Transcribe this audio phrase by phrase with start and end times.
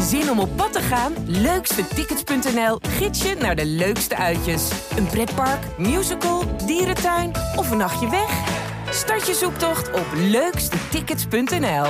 [0.00, 1.12] Zin om op pad te gaan?
[1.26, 4.70] Leukstetickets.nl gids je naar de leukste uitjes.
[4.96, 8.62] Een pretpark, musical, dierentuin of een nachtje weg?
[8.90, 11.86] Start je zoektocht op leukstetickets.nl.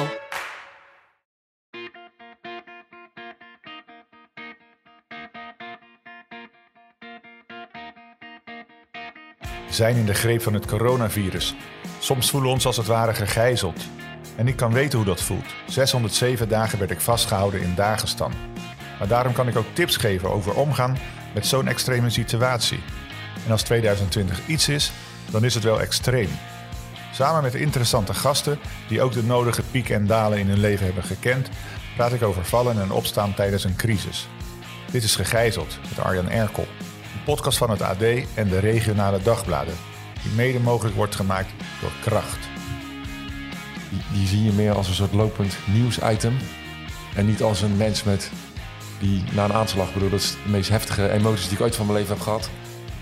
[9.66, 11.54] We zijn in de greep van het coronavirus.
[11.98, 13.80] Soms voelen we ons als het ware gegijzeld.
[14.36, 15.54] En ik kan weten hoe dat voelt.
[15.66, 18.32] 607 dagen werd ik vastgehouden in Dagestan.
[18.98, 20.98] Maar daarom kan ik ook tips geven over omgaan
[21.34, 22.80] met zo'n extreme situatie.
[23.44, 24.92] En als 2020 iets is,
[25.30, 26.28] dan is het wel extreem.
[27.12, 28.58] Samen met interessante gasten
[28.88, 31.48] die ook de nodige pieken en dalen in hun leven hebben gekend,
[31.96, 34.28] praat ik over vallen en opstaan tijdens een crisis.
[34.90, 36.66] Dit is Gegijzeld met Arjan Erkel,
[37.14, 38.02] een podcast van het AD
[38.34, 39.74] en de regionale dagbladen,
[40.22, 42.53] die mede mogelijk wordt gemaakt door Kracht.
[44.12, 46.36] Die, zie je meer als een soort lopend nieuwsitem.
[47.14, 48.30] En niet als een mens met
[48.98, 51.76] die na een aanslag, ik bedoel, dat is de meest heftige emoties die ik ooit
[51.76, 52.50] van mijn leven heb gehad.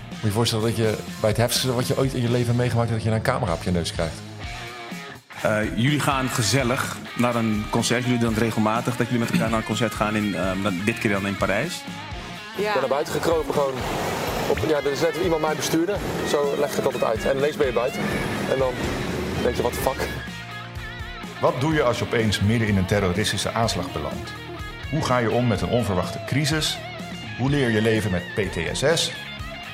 [0.09, 2.45] Moet je je voorstellen dat je bij het heftigste wat je ooit in je leven
[2.45, 4.21] hebt meegemaakt, dat je een camera op je neus krijgt.
[5.45, 8.03] Uh, jullie gaan gezellig naar een concert.
[8.03, 10.15] Jullie doen het regelmatig dat jullie met elkaar naar een concert gaan.
[10.15, 11.81] In, uh, dit keer dan in Parijs.
[12.57, 12.67] Ja.
[12.67, 13.73] Ik ben naar buiten gekropen gewoon.
[14.49, 15.95] Op, ja, er is net iemand mij bestuurde.
[16.29, 17.25] Zo leg ik het altijd uit.
[17.25, 18.01] En ineens ben je buiten.
[18.51, 18.73] En dan
[19.41, 20.07] denk je, wat de fuck.
[21.43, 24.33] Wat doe je als je opeens midden in een terroristische aanslag belandt?
[24.91, 26.77] Hoe ga je om met een onverwachte crisis?
[27.37, 29.11] Hoe leer je leven met PTSS?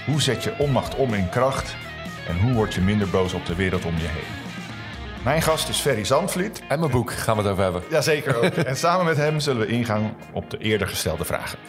[0.06, 1.76] Hoe zet je onmacht om in kracht?
[2.28, 4.44] En hoe word je minder boos op de wereld om je heen?
[5.24, 6.62] Mijn gast is Ferry Zandvliet.
[6.68, 7.84] En mijn boek gaan we het over hebben.
[7.90, 8.54] Jazeker ook.
[8.72, 11.60] en samen met hem zullen we ingaan op de eerder gestelde vragen.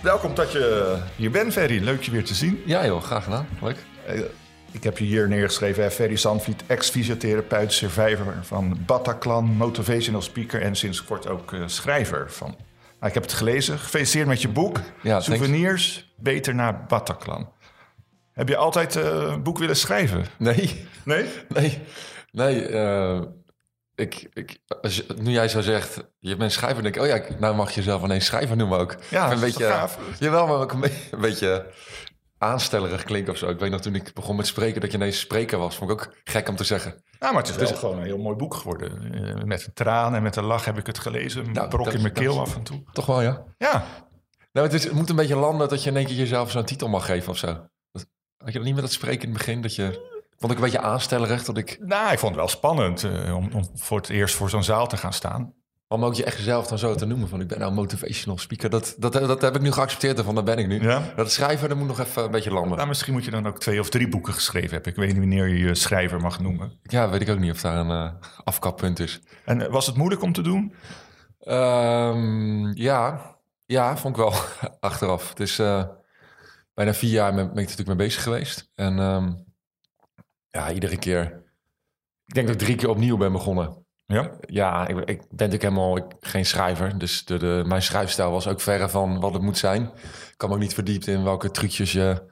[0.00, 1.82] Welkom dat je hier bent, Ferry.
[1.82, 2.62] Leuk je weer te zien.
[2.66, 3.48] Ja joh, graag gedaan.
[3.60, 3.78] Leuk.
[4.76, 11.04] Ik heb je hier neergeschreven, Ferry Zandvliet, ex-fysiotherapeut, survivor van Bataclan, motivational speaker en sinds
[11.04, 12.48] kort ook uh, schrijver van.
[12.48, 13.78] Nou, ik heb het gelezen.
[13.78, 14.80] Gefeliciteerd met je boek.
[15.02, 16.14] Ja, Souvenirs, thanks.
[16.16, 17.52] beter naar Bataclan.
[18.32, 20.24] Heb je altijd uh, een boek willen schrijven?
[20.38, 20.86] Nee.
[21.04, 21.26] Nee?
[21.48, 21.78] Nee.
[22.30, 23.20] Nee, uh,
[23.94, 27.20] ik, ik, als je, nu jij zo zegt, je bent schrijver, denk ik, oh ja,
[27.38, 28.96] nou mag je jezelf ineens schrijver noemen ook.
[29.08, 29.98] Ja, een beetje, gaaf.
[30.18, 31.66] Jawel, maar ook een, een beetje
[32.38, 33.48] aanstellerig klinkt of zo.
[33.48, 35.76] Ik weet nog toen ik begon met spreken dat je ineens spreker was.
[35.76, 37.02] Vond ik ook gek om te zeggen.
[37.18, 39.14] Ja, maar het is wel dus, gewoon een heel mooi boek geworden.
[39.14, 41.52] Uh, met een traan en met een lach heb ik het gelezen.
[41.52, 42.82] Nou, brok in mijn keel af en toe.
[42.92, 43.44] Toch wel, ja?
[43.58, 43.84] Ja.
[44.52, 46.64] Nou, het, is, het moet een beetje landen dat je in één keer jezelf zo'n
[46.64, 47.46] titel mag geven of zo.
[47.92, 49.62] Dat, had je dat niet met dat spreken in het begin?
[49.62, 50.14] Dat je...
[50.38, 51.78] Vond ik een beetje aanstellerig dat ik...
[51.80, 54.86] Nou, ik vond het wel spannend uh, om, om voor het eerst voor zo'n zaal
[54.86, 55.54] te gaan staan.
[55.88, 58.70] Om ook je echt zelf dan zo te noemen van ik ben nou motivational speaker.
[58.70, 60.82] Dat, dat, dat heb ik nu geaccepteerd ervan, dat ben ik nu.
[60.82, 61.12] Ja?
[61.16, 62.76] Dat schrijven, dat moet nog even een beetje landen.
[62.76, 64.90] Nou, misschien moet je dan ook twee of drie boeken geschreven hebben.
[64.92, 66.80] Ik weet niet wanneer je je schrijver mag noemen.
[66.82, 68.12] Ja, weet ik ook niet of daar een uh,
[68.44, 69.20] afkappunt is.
[69.44, 70.74] En uh, was het moeilijk om te doen?
[71.44, 73.36] Um, ja.
[73.66, 74.32] ja, vond ik wel
[74.80, 75.28] achteraf.
[75.28, 75.84] Het is uh,
[76.74, 78.70] bijna vier jaar ben, ben ik natuurlijk mee bezig geweest.
[78.74, 79.44] En um,
[80.50, 81.44] ja, iedere keer...
[82.26, 83.85] Ik denk dat ik drie keer opnieuw ben begonnen.
[84.06, 84.30] Ja?
[84.40, 86.98] Ja, ik, ik ben natuurlijk helemaal ik, geen schrijver.
[86.98, 89.82] Dus de, de, mijn schrijfstijl was ook verre van wat het moet zijn.
[89.82, 92.22] Ik kan me ook niet verdiept in welke trucjes je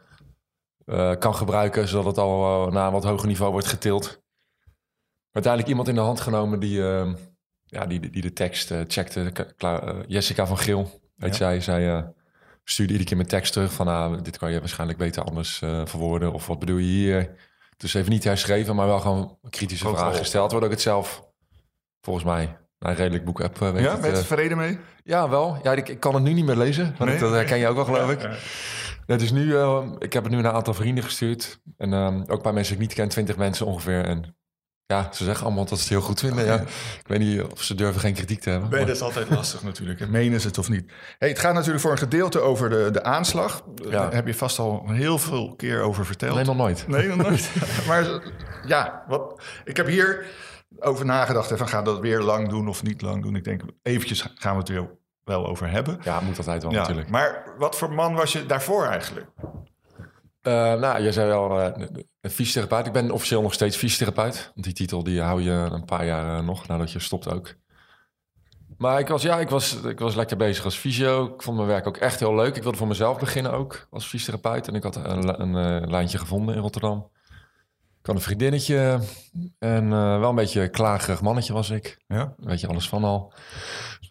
[0.86, 1.88] uh, kan gebruiken...
[1.88, 4.22] zodat het al uh, naar een wat hoger niveau wordt getild.
[5.30, 7.12] Uiteindelijk iemand in de hand genomen die, uh,
[7.64, 9.32] ja, die, die de tekst checkte.
[10.06, 11.36] Jessica van Geel, weet ja.
[11.36, 11.60] zij.
[11.60, 12.12] Zij
[12.64, 13.88] stuurde iedere keer mijn tekst terug van...
[13.88, 16.32] Ah, dit kan je waarschijnlijk beter anders verwoorden.
[16.32, 17.36] Of wat bedoel je hier?
[17.76, 20.50] Dus even niet herschreven, maar wel gewoon kritische Ook vragen gesteld.
[20.50, 21.23] Waardoor ik het zelf
[22.04, 23.58] volgens mij een redelijk boek heb.
[23.58, 24.78] Weet Ja, het, ben je eh, tevreden mee?
[25.04, 25.58] ja, wel.
[25.62, 26.94] Ja, ik, ik kan het nu niet meer lezen.
[26.98, 27.18] Want Nee?
[27.18, 28.20] dat herken je ook wel, geloof ik.
[28.22, 28.34] Ja, ja.
[29.06, 31.60] Het is nu, eh, ik heb het nu naar een aantal vrienden gestuurd.
[31.76, 34.04] En ehm, ook paar mensen die ik niet ken, twintig mensen ongeveer.
[34.04, 34.36] En
[34.86, 36.44] ja, ze zeggen allemaal dat ze het heel goed vinden.
[36.44, 36.60] Ja.
[37.00, 38.68] Ik weet niet of ze durven geen kritiek te hebben.
[38.68, 40.00] Nee, maar- dat is altijd lastig natuurlijk.
[40.00, 40.92] En Menen ze het of niet?
[41.18, 43.64] Hey, het gaat natuurlijk voor een gedeelte over de, de aanslag.
[43.74, 43.90] Ja.
[43.90, 46.34] Daar heb je vast al heel veel keer over verteld.
[46.36, 46.84] Nee, nog nooit.
[46.88, 47.50] Nee, nog nooit.
[47.88, 48.22] maar
[48.66, 50.26] ja, wat, ik heb hier
[50.84, 51.50] over nagedacht.
[51.50, 53.36] En van, gaan we dat weer lang doen of niet lang doen?
[53.36, 54.90] Ik denk, eventjes gaan we het weer
[55.24, 55.98] wel over hebben.
[56.02, 57.08] Ja, moet altijd wel Ja, natuurlijk.
[57.08, 59.26] Maar wat voor man was je daarvoor eigenlijk?
[60.40, 61.86] Eh, nou, jij zei wel eh,
[62.20, 62.86] een fysiotherapeut.
[62.86, 64.50] Ik ben officieel nog steeds fysiotherapeut.
[64.54, 67.54] Want die titel die hou je een paar jaar eh, nog nadat je stopt ook.
[68.78, 71.24] Maar ik was, ja, ik, was, ik was lekker bezig als fysio.
[71.24, 72.56] Ik vond mijn werk ook echt heel leuk.
[72.56, 74.68] Ik wilde voor mezelf beginnen ook als fysiotherapeut.
[74.68, 77.10] En ik had een, een eh, lijntje gevonden in Rotterdam.
[78.04, 79.00] Ik had een vriendinnetje.
[79.58, 81.98] En eh, wel een beetje klagerig mannetje was ik.
[82.06, 82.34] Ja?
[82.36, 83.32] Weet je alles van al.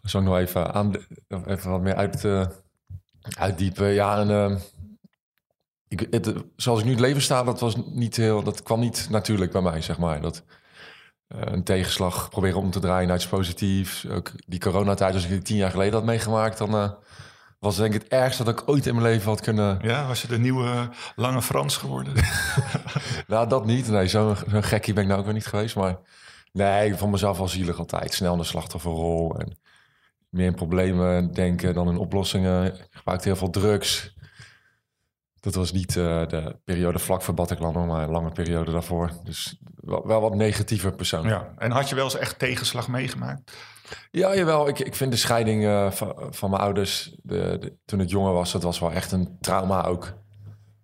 [0.02, 0.94] Zo nog even, aan,
[1.46, 2.46] even wat meer uit, eh,
[3.38, 3.86] uitdiepen.
[3.88, 4.56] Ja, en eh,
[5.88, 9.06] ik, het, zoals ik nu het leven sta, dat, was niet heel, dat kwam niet
[9.10, 10.20] natuurlijk bij mij, zeg maar.
[10.20, 10.44] Dat,
[11.26, 14.08] eh, een tegenslag proberen om te draaien naar iets positiefs.
[14.08, 16.58] Ook die coronatijd, als ik die tien jaar geleden had meegemaakt...
[16.58, 16.96] dan
[17.64, 19.78] was denk ik het ergste dat ik ooit in mijn leven had kunnen...
[19.82, 22.12] Ja, was je de nieuwe Lange Frans geworden?
[23.26, 23.88] Nou, dat niet.
[23.88, 25.76] Nee, zo'n zo'n gekkie ben ik nou ook weer niet geweest.
[25.76, 25.98] Maar
[26.52, 28.14] nee, vond mezelf wel zielig altijd.
[28.14, 29.38] Snel de slachtofferrol.
[29.38, 29.58] En
[30.28, 32.66] meer in problemen denken dan in oplossingen.
[32.66, 34.14] Ik gebruikte heel veel drugs.
[35.40, 39.10] Dat was niet eh, de periode vlak voor Bataclan, maar een lange periode daarvoor.
[39.24, 41.28] Dus wel, wel wat negatiever persoon.
[41.28, 41.54] ja.
[41.58, 43.52] En had je wel eens echt tegenslag meegemaakt?
[44.10, 44.68] Ja, jawel.
[44.68, 48.52] Ik, ik vind de scheiding eh, van, van mijn ouders de, toen ik jonger was,
[48.52, 50.12] dat was wel echt een trauma ook.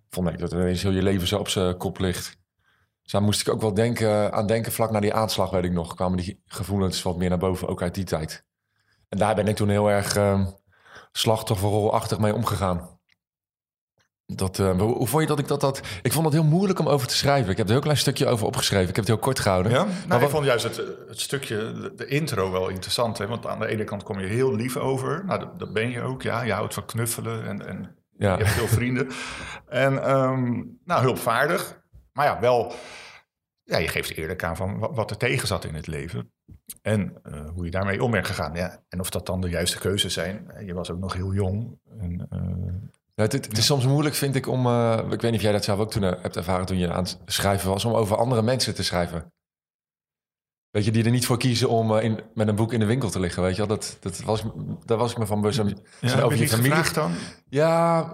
[0.09, 2.39] Vond ik dat ineens heel je leven zo op zijn kop ligt.
[3.03, 5.73] Dus daar moest ik ook wel denken, aan denken vlak na die aanslag, weet ik
[5.73, 5.95] nog.
[5.95, 8.45] Kwamen die gevoelens wat meer naar boven, ook uit die tijd.
[9.09, 10.47] En daar ben ik toen heel erg uh,
[11.13, 13.00] slachtofferrolachtig mee omgegaan.
[14.37, 15.81] Dat, eh, hoe, vond je dat ik dat had?
[16.03, 17.51] Ik vond het heel moeilijk om over te schrijven.
[17.51, 18.89] Ik heb er heel klein stukje over opgeschreven.
[18.89, 19.73] Ik heb het heel kort gehouden.
[19.73, 19.85] Ja?
[19.85, 20.77] Maar Nou, wat- ik vond juist het,
[21.09, 23.19] het stukje, de, de intro wel interessant.
[23.19, 23.27] Hè?
[23.27, 25.25] Want aan de ene kant kom je heel lief over.
[25.25, 26.43] Nou, dat, dat ben je ook, ja.
[26.43, 28.33] Je houdt van knuffelen en, en Ja.
[28.37, 29.09] je hebt veel vrienden.
[29.69, 31.81] En ehm, nou, hulpvaardig.
[32.13, 32.73] Maar ja, wel...
[33.65, 36.33] Ja, je geeft eerlijk aan van wat, wat er tegen zat in het leven.
[36.83, 38.55] En eh, hoe je daarmee om bent gegaan.
[38.55, 40.53] Ja, en of dat dan de juiste keuzes zijn.
[40.67, 41.79] Je was ook nog heel jong.
[41.99, 42.41] En, eh,
[43.15, 44.67] Ja, het, het is soms moeilijk, vind ik, om...
[44.67, 46.93] eh, ik weet niet of jij dat zelf ook toen eh, hebt ervaren toen je
[46.93, 47.85] aan het schrijven was...
[47.85, 49.33] om over andere mensen te schrijven.
[50.71, 52.87] Weet je, die er niet voor kiezen om eh, in, met een boek in de
[52.87, 53.77] winkel te liggen, weet je wel.
[53.77, 54.43] Dat, dat was,
[54.85, 55.59] daar was ik me van bewust.
[55.59, 56.71] ja, Zijn over je je familie.
[56.71, 57.13] gevraagd dan?
[57.49, 58.13] Ja,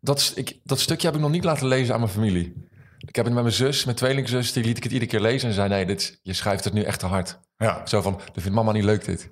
[0.00, 2.66] dat, ik, dat stukje heb ik nog niet laten lezen aan mijn familie.
[2.98, 5.48] Ik heb het met mijn zus, mijn tweelingzus, die liet ik het iedere keer lezen...
[5.48, 7.38] en zei, nee, dit, je schrijft het nu echt te hard.
[7.58, 7.86] Ja.
[7.86, 9.28] Zo van, dat vindt mama niet leuk dit.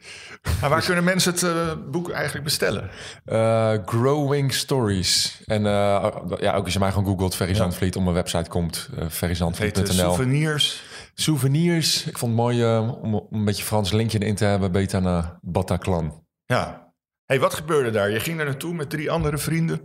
[0.60, 2.90] Maar waar kunnen mensen het eh, boek eigenlijk bestellen?
[3.24, 5.42] Eh, growing Stories.
[5.44, 8.88] En eh, ja, ook als je mij gewoon googelt, Ferry Zandvliet, op mijn website komt,
[8.98, 9.92] uh, ferryzandvliet.nl.
[9.92, 10.84] souvenirs.
[11.14, 12.06] Souvenirs.
[12.06, 15.38] Ik vond het mooi om, om een beetje Frans linkje erin te hebben, beter naar
[15.40, 16.24] Bataclan.
[16.44, 16.92] Ja.
[17.24, 18.10] hey, wat gebeurde daar?
[18.10, 19.80] Je ging er naartoe met drie andere vrienden.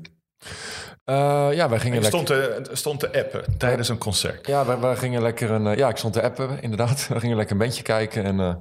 [1.03, 1.15] Eh,
[1.53, 2.19] ja, wij En gingen lekker...
[2.19, 4.47] stond te, stond te appen tijdens een concert.
[4.47, 5.67] Ja, wij, wij gingen lekker een...
[5.67, 7.07] eh, ja, ik stond te appen, inderdaad.
[7.07, 8.53] We gingen lekker een bandje kijken en eh,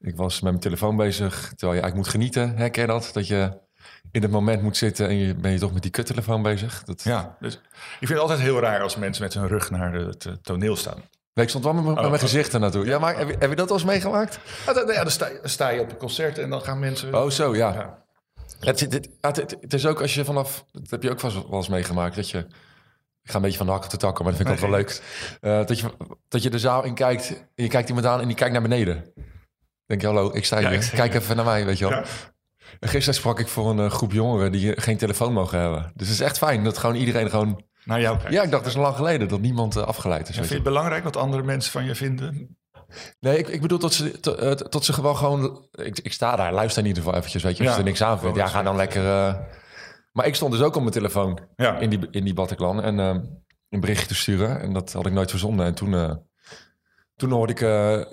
[0.00, 1.32] ik was met mijn telefoon bezig.
[1.56, 3.10] Terwijl je eigenlijk moet genieten, hè, ken je dat?
[3.12, 3.58] Dat je
[4.12, 6.82] in het moment moet zitten en je ben je toch met die kuttelefoon bezig.
[6.84, 7.60] Dat, Ja, dus ik
[7.98, 11.02] vind het altijd heel raar als mensen met hun rug naar het toneel staan.
[11.34, 12.86] Nee, ik stond wel met, mijn- mijn gezicht er naartoe.
[12.86, 14.38] Ja, maar heb je, heb je dat al eens meegemaakt?
[14.66, 16.78] Ja, dan, ja, dan, sta, je- dan sta je op een concert en dan gaan
[16.78, 17.14] mensen...
[17.14, 17.72] Oh, zo, ja.
[17.72, 17.98] Ja.
[18.60, 20.64] Het, het, het, het, het is ook als je vanaf...
[20.72, 22.16] Dat heb je ook wel eens meegemaakt.
[22.16, 22.38] Dat je...
[23.22, 24.82] Ik ga een beetje van de hak op de takken, maar dat vind ik altijd
[24.82, 25.02] wel leuk.
[25.40, 28.26] Eh, dat, je, dat je de zaal in kijkt en je kijkt iemand aan en
[28.26, 29.12] die kijkt naar beneden.
[29.86, 30.72] Denk je, hallo, ik sta hier.
[30.72, 31.98] Ja, ik Kijk even naar mij, weet je wel.
[31.98, 32.04] Ja.
[32.80, 35.92] En gisteren sprak ik voor een eh, groep jongeren die eh, geen telefoon mogen hebben.
[35.94, 37.64] Dus het is echt fijn dat gewoon iedereen gewoon...
[37.84, 38.34] Naar jou kijken.
[38.34, 40.26] Ja, ik dacht, dat is lang geleden dat niemand afgeleid is.
[40.28, 40.54] Weet vind je.
[40.54, 42.58] het belangrijk wat andere mensen van je vinden?
[43.20, 45.66] Nee, ik, ik bedoel dat ze, tot, eh, ze gewoon gewoon...
[45.72, 47.62] Ik, ik sta daar, luister in ieder geval eventjes, weet je.
[47.64, 49.04] Als je er niks aan vindt, ja, ga dan lekker...
[49.06, 49.34] eh.
[50.12, 51.38] Maar ik stond dus ook op mijn telefoon
[51.78, 53.14] in, die, in die Bataclan en eh,
[53.68, 54.60] een berichtje te sturen.
[54.60, 55.66] En dat had ik nooit verzonden.
[55.66, 56.20] En toen,
[57.16, 57.58] toen hoorde ik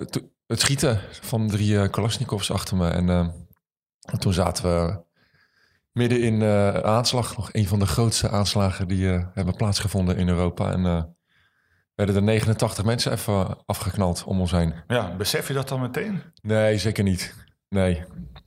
[0.10, 2.90] to- het schieten van drie eh Kalashnikovs achter me.
[2.90, 3.34] En
[4.18, 5.02] toen zaten we
[5.92, 6.44] midden in
[6.84, 7.38] aanslag.
[7.38, 10.72] Nog een van de grootste aanslagen die hebben plaatsgevonden in Europa.
[10.72, 11.17] En
[11.98, 14.74] werden er 89 mensen even afgeknald om ons heen.
[14.88, 16.22] Ja, besef je dat dan meteen?
[16.42, 17.36] Nee, zeker niet.
[17.70, 18.04] Nee.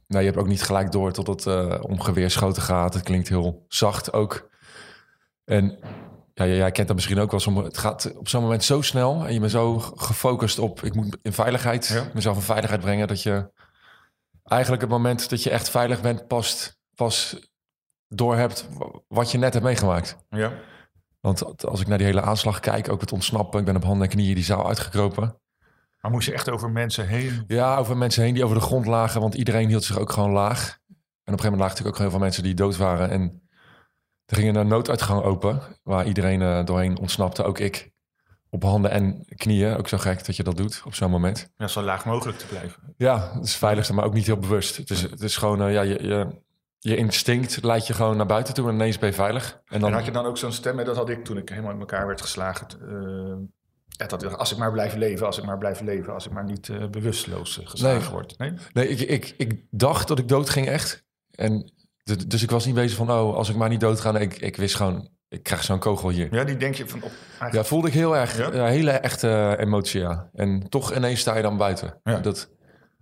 [0.06, 2.94] nee, je hebt ook niet gelijk door tot het eh om geweerschoten gaat.
[2.94, 4.51] Het klinkt heel zacht ook.
[5.44, 5.79] En
[6.34, 7.41] ja, jij- jij kent dat misschien ook wel.
[7.41, 10.82] Sommige- Het gaat op zo'n moment zo snel en je bent zo gefocust op...
[10.82, 12.05] ik moet in veiligheid, Ja.
[12.15, 13.08] mezelf in veiligheid brengen...
[13.08, 13.51] dat je
[14.44, 16.27] eigenlijk het moment dat je echt veilig bent...
[16.27, 17.48] pas, pas
[18.08, 18.69] doorhebt
[19.08, 20.17] wat je net hebt meegemaakt.
[20.29, 20.53] Ja.
[21.20, 23.60] Want als ik naar die hele aanslag kijk, ook het ontsnappen...
[23.60, 25.41] ik ben op handen en knieën die zaal uitgekropen...
[26.00, 27.44] Maar moest je echt over mensen heen?
[27.46, 30.31] Ja, over mensen heen die over de grond lagen, want iedereen hield zich ook gewoon
[30.31, 30.79] laag.
[31.31, 33.10] En op een gegeven moment lagen natuurlijk ook heel veel mensen die dood waren.
[33.10, 33.43] En
[34.27, 37.91] er ging een nooduitgang open, waar iedereen eh, doorheen ontsnapte, ook ik.
[38.50, 41.50] Op handen en knieën, ook zo gek dat je dat doet op zo'n moment.
[41.56, 42.94] Ja, zo laag mogelijk te blijven.
[42.96, 44.77] Ja, het is veiligste, maar ook niet heel bewust.
[44.77, 46.43] Het is, het is gewoon, eh, ja, je, je,
[46.82, 49.60] je instinct leidt je gewoon naar buiten toe en ineens ben je veilig.
[49.67, 51.49] En dan, En had je dan ook zo'n stem, en dat had ik toen ik
[51.49, 52.67] helemaal in elkaar werd geslagen.
[53.89, 56.44] ja, dat, als ik maar blijf leven, als ik maar blijf leven, als ik maar
[56.44, 58.10] niet eh, bewusteloos eh, geslagen Nee.
[58.10, 58.39] word.
[58.39, 58.53] Nee?
[58.72, 61.05] Nee, ik, ik, ik dacht dat ik dood ging echt.
[61.31, 61.72] En
[62.27, 64.10] dus ik was niet bezig van, oh, als ik maar niet dood ga.
[64.10, 66.34] Nee, ik, ik wist gewoon, ik krijg zo'n kogel hier.
[66.34, 67.10] Ja, die denk je van op.
[67.29, 68.37] eigenlijk- Ja, voelde ik heel erg.
[68.53, 68.67] Ja?
[68.67, 70.31] Hele echte emotie, ja.
[70.32, 72.01] En toch ineens sta je dan buiten.
[72.05, 72.19] Ja.
[72.19, 72.51] Dat,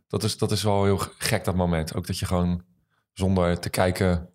[0.09, 1.95] dat, is, dat is wel heel gek, dat moment.
[1.95, 2.63] Ook dat je gewoon
[3.19, 4.29] zonder te kijken...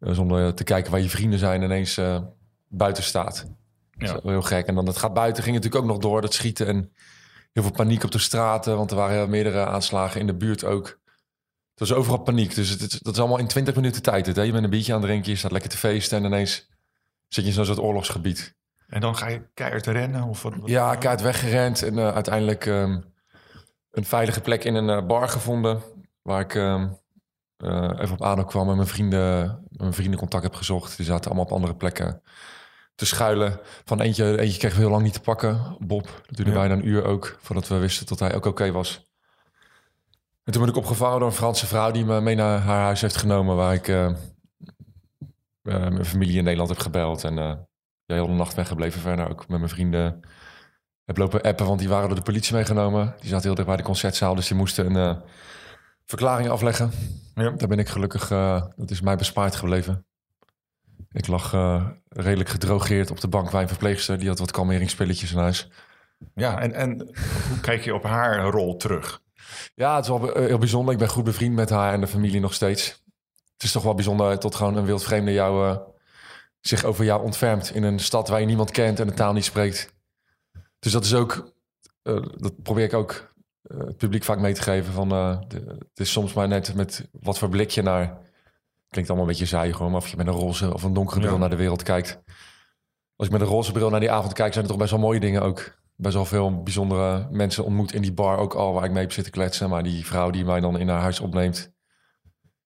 [0.00, 1.62] eh, zonder te kijken waar je vrienden zijn...
[1.62, 2.20] ineens eh,
[2.68, 3.46] buiten staat.
[3.90, 4.06] Ja.
[4.06, 4.66] Dat is heel gek.
[4.66, 6.66] En dan het gaat buiten, ging het natuurlijk ook nog door, dat schieten.
[6.66, 6.92] En
[7.52, 10.86] heel veel paniek op de straten, want er waren meerdere aanslagen in de buurt ook.
[11.70, 14.26] Het was overal paniek, dus het, dat is allemaal in 20 minuten tijd.
[14.26, 14.42] Het, hè?
[14.42, 16.68] Je bent een biertje aan het drinken, je staat lekker te feesten en ineens
[17.28, 18.54] zit je in zo'n soort oorlogsgebied.
[18.88, 20.22] En dan ga je keihard rennen?
[20.22, 23.00] Of wat, wat- Ja, kaart weggerend en eh, uiteindelijk ehm,
[23.90, 25.82] een veilige plek in een bar gevonden.
[26.22, 26.88] Waar ik ehm,
[27.56, 30.96] eh, even op adem kwam en mijn vrienden, mijn vrienden contact heb gezocht.
[30.96, 32.22] Die zaten allemaal op andere plekken
[32.94, 33.60] te schuilen.
[33.84, 35.76] Van eentje, eentje kregen we heel lang niet te pakken.
[35.78, 36.58] Bob, dat duurde Ja.
[36.58, 39.06] bijna een uur ook, voordat we wisten dat hij ook oké was.
[40.44, 43.00] En toen ben ik opgevangen door een Franse vrouw die me mee naar haar huis
[43.00, 43.56] heeft genomen.
[43.56, 44.14] Waar ik eh, eh,
[45.62, 47.24] mijn familie in Nederland heb gebeld.
[47.24, 47.36] En
[48.06, 50.20] de hele nacht weggebleven verder ook met mijn vrienden.
[51.04, 53.14] Heb lopen appen, want die waren door de politie meegenomen.
[53.20, 55.22] Die zaten heel dicht bij de concertzaal, dus die moesten een
[56.04, 56.90] eh, verklaring afleggen.
[57.34, 57.50] Ja.
[57.50, 60.06] Daar ben ik gelukkig, eh, dat is mij bespaard gebleven.
[61.12, 64.18] Ik lag eh, redelijk gedrogeerd op de bank bij een verpleegster.
[64.18, 65.68] Die had wat kalmeringspilletjes in huis.
[66.34, 66.98] Ja, en, en
[67.48, 69.22] hoe kijk je op haar rol terug?
[69.74, 70.92] Ja, het is wel be- heel bijzonder.
[70.92, 73.02] Ik ben goed bevriend met haar en de familie nog steeds.
[73.52, 75.78] Het is toch wel bijzonder tot gewoon een wildvreemde jou, eh,
[76.60, 79.44] zich over jou ontfermt in een stad waar je niemand kent en de taal niet
[79.44, 79.94] spreekt.
[80.78, 81.52] Dus dat is ook,
[82.02, 83.33] eh, dat probeer ik ook eh,
[83.68, 84.92] het publiek vaak mee te geven.
[84.92, 88.18] Van, eh, de- het is soms maar net met wat voor blik je naar,
[88.88, 91.20] klinkt allemaal een beetje saai gewoon, maar of je met een roze of een donkere
[91.20, 91.38] bril Ja.
[91.38, 92.22] naar de wereld kijkt.
[93.16, 95.00] Als ik met een roze bril naar die avond kijk, zijn er toch best wel
[95.00, 95.82] mooie dingen ook.
[95.96, 99.12] Best wel veel bijzondere mensen ontmoet in die bar ook al, waar ik mee heb
[99.12, 99.68] zitten kletsen.
[99.68, 101.72] Maar die vrouw die mij dan in haar huis opneemt.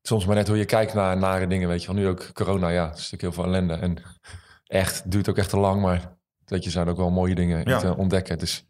[0.03, 1.97] Soms maar net hoe je kijkt naar nare dingen, weet je wel.
[1.97, 3.75] Nu ook corona, ja, het is natuurlijk heel veel ellende.
[3.75, 3.97] En
[4.67, 7.79] echt, duurt ook echt te lang, maar weet je, zijn ook wel mooie dingen Ja.
[7.79, 8.39] te ontdekken.
[8.39, 8.68] Dus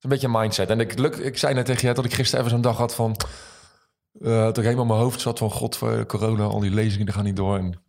[0.00, 0.68] is een beetje een mindset.
[0.70, 2.94] En ik, luk, ik zei net tegen je dat ik gisteren even zo'n dag had
[2.94, 3.16] van...
[4.20, 5.50] eh dat ik helemaal mijn hoofd zat van...
[5.50, 7.56] God, voor corona, al die lezingen, die gaan niet door.
[7.58, 7.82] En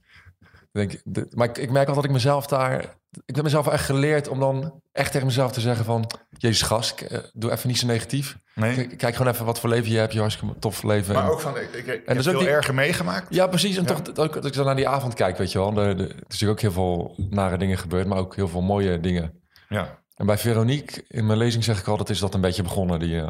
[0.72, 3.00] denk, de- maar ik, ik merk al dat ik mezelf daar...
[3.26, 6.12] Ik heb mezelf echt geleerd om dan echt tegen mezelf te zeggen van...
[6.38, 8.38] Jezus gast, eh, doe even niet zo negatief.
[8.56, 8.76] Nee.
[8.76, 10.14] Kijk, kijk gewoon even wat voor leven je hebt.
[10.14, 11.14] Je hartstikke tof leven.
[11.14, 13.34] Maar En- ook van, ik, ik, ik ook veel die- erger meegemaakt.
[13.34, 13.78] ja, precies.
[13.78, 15.78] En toch dat, ook- dat ik dan naar die avond kijk, weet je wel.
[15.78, 19.42] Er is natuurlijk ook heel veel nare dingen gebeurd, maar ook heel veel mooie dingen.
[19.70, 20.00] Ja.
[20.22, 23.00] En bij Veronique, in mijn lezing zeg ik altijd, is dat een beetje begonnen.
[23.00, 23.28] Die, eh,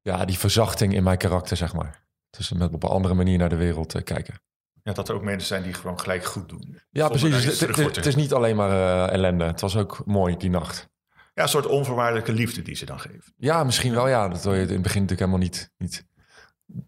[0.00, 2.04] ja, die verzachting in mijn karakter, zeg maar.
[2.30, 4.40] Dus met op een andere manier naar de wereld eh, kijken.
[4.82, 6.80] ja, dat er ook mensen zijn die gewoon gelijk goed doen.
[6.90, 7.60] Ja, precies.
[7.60, 9.44] Het, is niet alleen maar eh, ellende.
[9.44, 10.88] Het was ook mooi, die nacht.
[11.34, 13.34] Ja, een soort onvoorwaardelijke liefde die ze dan geven.
[13.36, 14.28] Ja, misschien wel, ja.
[14.28, 16.06] Dat je in het begin natuurlijk helemaal niet, niet,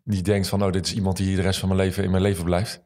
[0.05, 0.63] niet denkt van...
[0.63, 2.83] oh, dit is iemand die de rest van mijn leven in mijn leven blijft.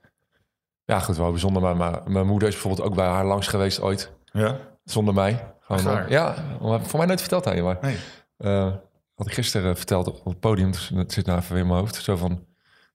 [0.84, 1.62] Ja, goed, wel bijzonder.
[1.62, 4.12] Maar, maar mijn moeder is bijvoorbeeld ook bij haar langs geweest ooit.
[4.32, 4.58] Ja?
[4.84, 5.56] Zonder mij.
[5.76, 7.62] Gewoon, eh, ja, maar voor mij nooit verteld aan je.
[7.62, 7.96] Maar Nee.
[8.36, 8.72] eh,
[9.14, 10.70] had ik gisteren verteld op het podium.
[10.70, 11.94] Dus het zit nou even weer in mijn hoofd.
[11.94, 12.30] Zo van,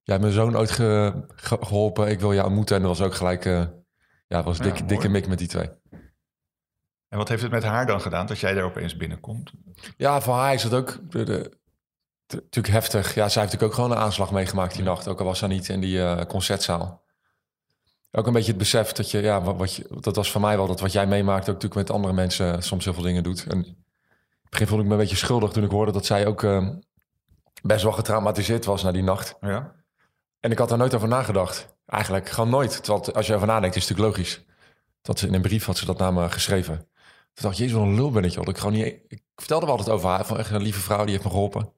[0.04, 2.08] jij hebt mijn zoon ooit ge- ge- geholpen.
[2.10, 2.76] Ik wil jou ontmoeten.
[2.76, 3.46] En dat was ook gelijk...
[3.46, 3.64] eh,
[4.28, 5.70] ja, was dik, dikke mik met die twee.
[7.10, 9.52] En wat heeft het met haar dan gedaan dat jij daar opeens binnenkomt?
[9.98, 11.00] Ja, voor haar is het ook
[12.28, 13.06] natuurlijk heftig.
[13.08, 15.08] Ja, zij heeft natuurlijk ook gewoon een aanslag meegemaakt die nacht.
[15.08, 17.03] Ook al was ze niet in die eh, concertzaal.
[18.16, 20.58] Ook een beetje het besef dat je, ja, wat, wat je, dat was voor mij
[20.58, 23.44] wel dat wat jij meemaakt ook natuurlijk met andere mensen soms heel veel dingen doet.
[23.48, 23.86] En in
[24.42, 26.70] het begin voelde ik me een beetje schuldig toen ik hoorde dat zij ook eh,
[27.62, 29.36] best wel getraumatiseerd was na die nacht.
[29.42, 29.76] Ja?
[30.40, 31.76] En ik had daar nooit over nagedacht.
[31.86, 32.84] Eigenlijk gewoon nooit.
[32.84, 34.46] Terwijl als je over nadenkt, is het natuurlijk logisch.
[35.02, 36.78] Dat ze in een brief had ze dat naar me geschreven.
[37.34, 38.48] Toen dacht ik, jezus, wat een lul ben ik, joh.
[38.48, 39.00] Ik gewoon niet...
[39.08, 40.26] Ik vertelde wel altijd over haar.
[40.26, 41.74] Van echt een lieve vrouw, die heeft me geholpen.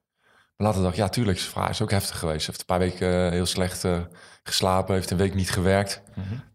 [0.57, 2.47] Maar later dacht ik, ja, tuurlijk, zijn vrouw is ook heftig geweest.
[2.47, 3.99] Heeft een paar weken eh, heel slecht eh,
[4.43, 4.93] geslapen.
[4.93, 6.01] Heeft een week niet gewerkt.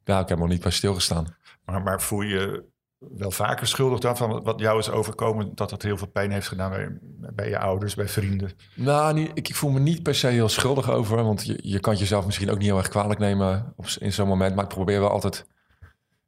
[0.05, 1.37] Ja, ik heb nog niet bij stilgestaan.
[1.65, 2.65] Maar, maar voel je
[2.99, 5.55] wel vaker schuldig dan van wat jou is overkomen...
[5.55, 6.99] dat dat heel veel pijn heeft gedaan bij,
[7.35, 8.51] bij je ouders, bij vrienden?
[8.75, 11.25] Nou, niet, ik, ik voel me niet per se heel schuldig over.
[11.25, 14.13] Want je, je kan het jezelf misschien ook niet heel erg kwalijk nemen op, in
[14.13, 14.55] zo'n moment.
[14.55, 15.47] Maar ik probeer wel altijd...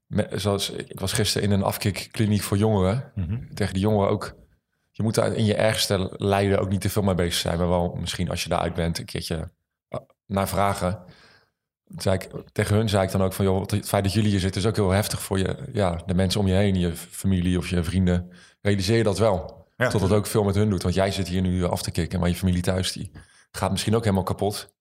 [0.07, 3.12] me- zoals, ik was gisteren in een afkikkliniek voor jongeren.
[3.55, 4.35] Tegen die jongeren ook...
[5.02, 7.59] Je moet daar in je ergste lijden ook niet te veel mee bezig zijn.
[7.59, 9.50] Maar wel misschien als je daaruit bent een keertje
[9.88, 11.02] eh, naar vragen.
[11.97, 13.44] Zei ik, tegen hun zei ik dan ook van...
[13.44, 16.14] joh, het feit dat jullie hier zitten is ook heel heftig voor je, ja, de
[16.14, 16.78] mensen om je heen.
[16.78, 18.32] Je familie of je vrienden.
[18.61, 19.66] Realiseer je dat wel.
[19.76, 19.88] Ja.
[19.88, 20.82] Tot het ook veel met hun doet.
[20.82, 22.21] Want jij zit hier nu af te kicken.
[22.21, 23.11] Maar je familie thuis die
[23.50, 24.75] gaat misschien ook helemaal kapot.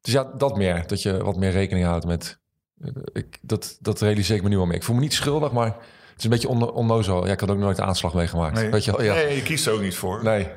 [0.00, 0.86] Dus ja, dat meer.
[0.86, 2.40] Dat je wat meer rekening houdt met...
[2.80, 4.76] eh, Ik, dat, dat realiseer ik me nu al meer.
[4.76, 5.76] Ik voel me niet schuldig, maar
[6.16, 7.26] is een beetje on, onnozel.
[7.26, 8.54] Ja, ik had ook nooit een aanslag meegemaakt.
[8.54, 9.02] Nee, Weet je wel?
[9.02, 9.14] Ja.
[9.14, 10.22] nee je kiest er ook niet voor.
[10.24, 10.48] Nee.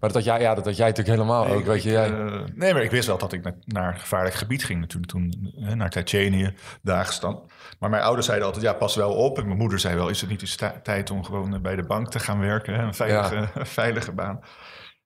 [0.00, 1.64] Maar dat, had jij, ja, dat had jij natuurlijk helemaal Nee, ook.
[1.64, 4.34] Weet je, ik, jij, eh, nee, maar ik wist wel dat ik naar, naar gevaarlijk
[4.34, 7.50] gebied ging natuurlijk toen, eh, naar Tsjetsjenië, Dagestan.
[7.78, 9.38] Maar mijn ouders zeiden altijd, ja, pas wel op.
[9.38, 11.76] En mijn moeder zei wel, is het niet eens sta- tijd om gewoon eh, bij
[11.76, 12.74] de bank te gaan werken?
[12.74, 12.82] Hè?
[12.82, 13.48] Een veilige,
[13.80, 14.40] veilige baan.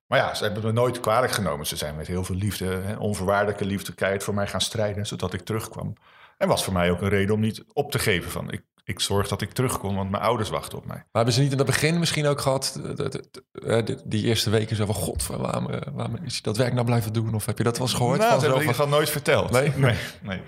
[0.06, 1.66] Maar ja, ze hebben me nooit kwalijk genomen.
[1.66, 5.32] Ze zijn met heel veel liefde, hè, onvoorwaardelijke liefde, keihard voor mij gaan strijden, zodat
[5.32, 5.92] ik terugkwam.
[6.38, 9.00] En was voor mij ook een reden om niet op te geven van, ik, ik
[9.00, 10.96] zorg dat ik terugkom, want mijn ouders wachten op mij.
[10.96, 14.76] Maar hebben ze niet in het begin misschien ook gehad, eh, eh, die- eerste weken
[14.76, 17.34] zo van, god, waarom, waarom is dat werk nou blijven doen?
[17.34, 18.18] Of heb je dat wel eens gehoord?
[18.18, 19.50] Nou, dat heb ik van- nooit verteld.
[19.50, 19.72] Nee?
[19.76, 20.40] nee, nee.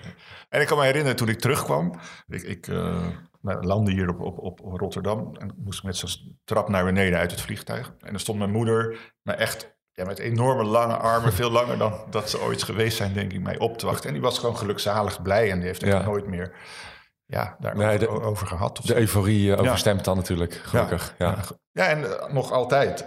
[0.49, 1.94] En ik kan me herinneren toen ik terugkwam.
[2.28, 2.97] Ik, ik eh,
[3.40, 5.37] nou, landde hier op, op, op Rotterdam.
[5.37, 7.92] En moest met zo'n trap naar beneden uit het vliegtuig.
[8.00, 11.32] En er stond mijn moeder me echt ja, met enorme lange armen.
[11.32, 14.06] veel langer dan dat ze ooit geweest zijn, denk ik, mij op te wachten.
[14.06, 15.50] En die was gewoon gelukzalig blij.
[15.50, 16.04] En die heeft echt Ja.
[16.04, 16.52] nooit meer
[17.31, 18.79] ja, daar Nee, de- over, over gehad.
[18.79, 18.99] Of De zo.
[18.99, 21.15] euforie eh, overstemt dan natuurlijk, gelukkig.
[21.19, 21.37] Ja.
[21.73, 23.05] Ja, en eh, nog altijd.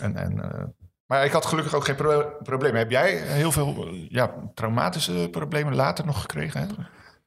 [0.00, 0.64] En, en, eh,
[1.06, 2.74] maar ik had gelukkig ook geen pro probleem.
[2.74, 6.60] Heb jij heel veel ja, traumatische problemen later nog gekregen?
[6.60, 6.66] Hè?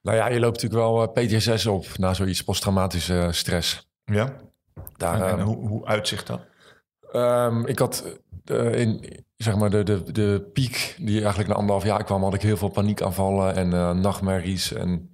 [0.01, 3.89] Nou ja, je loopt natuurlijk wel PTSS op na zoiets, posttraumatische stress.
[4.03, 4.33] Ja.
[4.97, 6.41] Daar, En, en eh, hoe, hoe uitzicht dat?
[7.11, 8.19] Ehm, ik had
[8.71, 12.41] in zeg maar de, de, de piek die eigenlijk na anderhalf jaar kwam, had ik
[12.41, 15.10] heel veel paniekaanvallen en nachtmerries en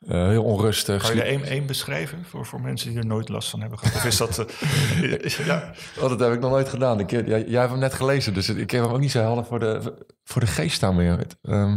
[0.00, 1.02] eh, heel onrustig.
[1.02, 3.78] Kan je er één, één beschrijven voor, voor mensen die er nooit last van hebben
[3.78, 3.96] gehad?
[3.96, 4.38] Of is dat...
[4.38, 5.72] eh, ja.
[6.00, 7.00] Oh, dat heb ik nog nooit gedaan.
[7.00, 9.44] Ik, jij, jij hebt hem net gelezen, dus ik heb hem ook niet zo helder
[9.44, 11.18] voor de, voor de geest staan meer.
[11.18, 11.76] Het, ehm,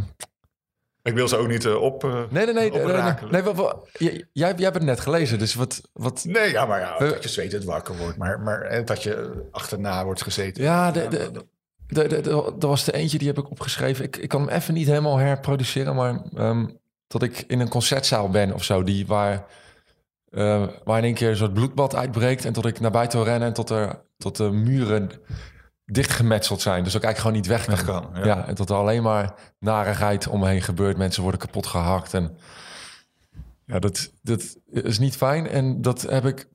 [1.03, 2.03] Ik wil ze ook niet eh, op...
[2.03, 2.53] eh, nee, nee, nee.
[2.53, 3.31] nee, nee, oprakelen.
[3.31, 5.81] nee, wat- wat- jij, jij, hebt het net gelezen, dus wat...
[5.93, 8.17] wat Nee, ja, maar ja, We- dat je zweet het wakker wordt.
[8.17, 10.63] Maar, maar eh, dat je achterna wordt gezeten.
[10.63, 14.05] ja, de, de, de, de, de- er was de eentje, die heb ik opgeschreven.
[14.05, 16.67] Ik, ik kan hem even niet helemaal herproduceren, maar ehm,
[17.10, 19.46] dat ik in een concertzaal ben of zo, die waar,
[20.30, 23.28] eh, waar in één keer een soort bloedbad uitbreekt en tot ik naar buiten wil
[23.28, 25.12] rennen en tot, er, tot de muren
[25.86, 26.84] dichtgemetseld zijn.
[26.84, 28.04] Dus dat ik eigenlijk gewoon niet weg kan.
[28.04, 28.25] Weg kan, ja.
[28.25, 28.48] ja.
[28.48, 30.98] en tot er alleen maar narigheid om me heen gebeurt.
[30.98, 32.38] Mensen worden kapot gehakt en
[33.66, 35.48] ja, dat, dat is niet fijn.
[35.48, 36.48] En dat heb ik,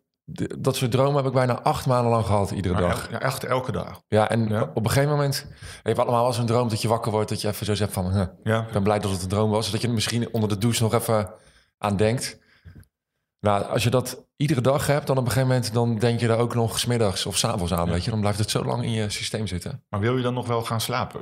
[0.59, 3.07] dat soort dromen heb ik bijna acht maanden lang gehad, iedere Maar dag.
[3.07, 4.03] el- ja, echt elke dag.
[4.09, 4.63] Ja, en Ja.
[4.75, 5.47] op een gegeven moment...
[5.83, 7.29] Hebt allemaal wel eens een droom dat je wakker wordt...
[7.29, 8.13] dat je even zo zegt van...
[8.13, 8.67] huh, Ja.
[8.67, 9.71] ik ben blij dat het een droom was.
[9.71, 11.31] Dat je er misschien onder de douche nog even
[11.79, 12.39] aan denkt.
[13.41, 15.07] Nou, als je dat iedere dag hebt...
[15.07, 15.73] dan op een gegeven moment...
[15.73, 18.11] dan denk je er ook nog smiddags of s'avonds aan, weet je.
[18.11, 19.85] Dan blijft het zo lang in je systeem zitten.
[19.89, 21.21] Maar wil je dan nog wel gaan slapen?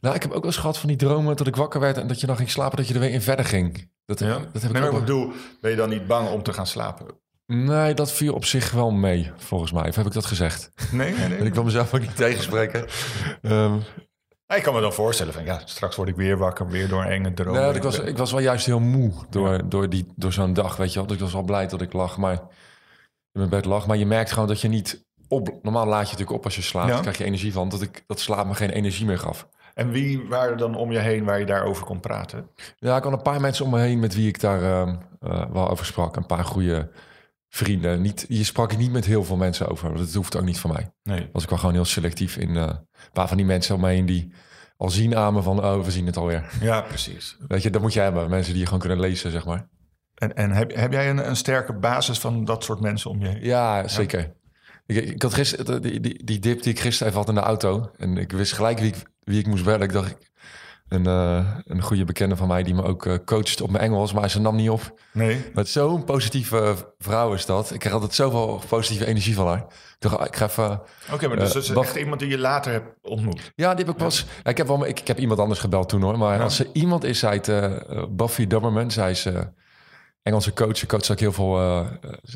[0.00, 1.36] Nou, ik heb ook wel eens gehad van die dromen...
[1.36, 2.76] dat ik wakker werd en dat je dan ging slapen...
[2.76, 3.90] dat je er weer in verder ging.
[4.04, 4.26] Dat, Ja?
[4.28, 6.42] dat heb ik nee, maar ook ik wel- bedoel, ben je dan niet bang om
[6.42, 7.06] te gaan slapen?
[7.54, 9.88] Nee, dat viel op zich wel mee, volgens mij.
[9.88, 10.70] Of heb ik dat gezegd?
[10.92, 11.38] Nee, nee, nee.
[11.38, 12.86] En ik wil mezelf ook niet tegenspreken.
[14.52, 17.02] Ja, ik kan me dan voorstellen van ja, straks word ik weer wakker, weer door
[17.02, 17.54] een enge droom.
[17.54, 20.76] Nee, ik was, ik was wel juist heel moe door, door, die, door zo'n dag,
[20.76, 21.06] weet je wel.
[21.06, 22.40] Dus ik was wel blij dat ik lag, maar in
[23.32, 23.86] mijn bed lag.
[23.86, 25.58] Maar je merkt gewoon dat je niet op...
[25.62, 26.88] Normaal laat je natuurlijk op als je slaapt.
[26.88, 27.00] Ja.
[27.00, 27.68] Krijg je energie van.
[27.68, 29.48] Dat, ik, dat slaap me geen energie meer gaf.
[29.74, 32.50] En wie waren er dan om je heen waar je daarover kon praten?
[32.76, 35.44] Ja, ik had een paar mensen om me heen met wie ik daar ehm, eh,
[35.52, 36.16] wel over sprak.
[36.16, 36.90] Een paar goede
[37.54, 38.00] vrienden.
[38.00, 39.96] Niet, je sprak ik niet met heel veel mensen over.
[39.96, 40.92] Dat hoeft ook niet van mij.
[41.02, 41.28] Nee.
[41.32, 43.88] Was ik wel gewoon heel selectief in eh, een paar van die mensen om me
[43.88, 44.32] heen die
[44.76, 45.64] al zien aan me van...
[45.64, 46.50] Oh, we zien het alweer.
[46.60, 47.36] Ja, precies.
[47.48, 48.30] Weet je, dat moet je hebben.
[48.30, 49.68] Mensen die je gewoon kunnen lezen, zeg maar.
[50.14, 53.28] En, en heb, heb jij een, een sterke basis van dat soort mensen om je
[53.28, 53.44] heen?
[53.44, 54.32] Ja, zeker.
[54.86, 57.46] Ik, ik had gisteren die, die, die dip die ik gisteren even had in de
[57.46, 57.90] auto.
[57.96, 59.82] En ik wist gelijk wie ik, wie ik moest bellen.
[59.82, 60.30] Ik dacht, ik,
[60.94, 64.12] een, eh, een goede bekende van mij die me ook eh, coacht op mijn Engels,
[64.12, 65.00] maar ze nam niet op.
[65.12, 65.44] Nee.
[65.54, 67.70] Met zo'n positieve vrouw is dat.
[67.72, 69.58] Ik krijg altijd zoveel positieve energie van haar.
[69.58, 70.80] Ik dacht, ah, ik ga even...
[71.12, 73.52] Oké, maar dus Eh, dat is echt iemand die je later hebt ontmoet.
[73.54, 74.26] Ja, die heb ik pas...
[74.42, 76.18] Ja, ik, heb wel, ik, ik heb iemand anders gebeld toen hoor.
[76.18, 76.42] Maar Ja.
[76.42, 77.72] als er iemand is uit eh,
[78.10, 79.40] Buffy Dummerman, zij is eh,
[80.22, 80.76] Engelse coach.
[80.76, 81.58] Ze coacht ook heel veel...
[81.58, 81.86] eh,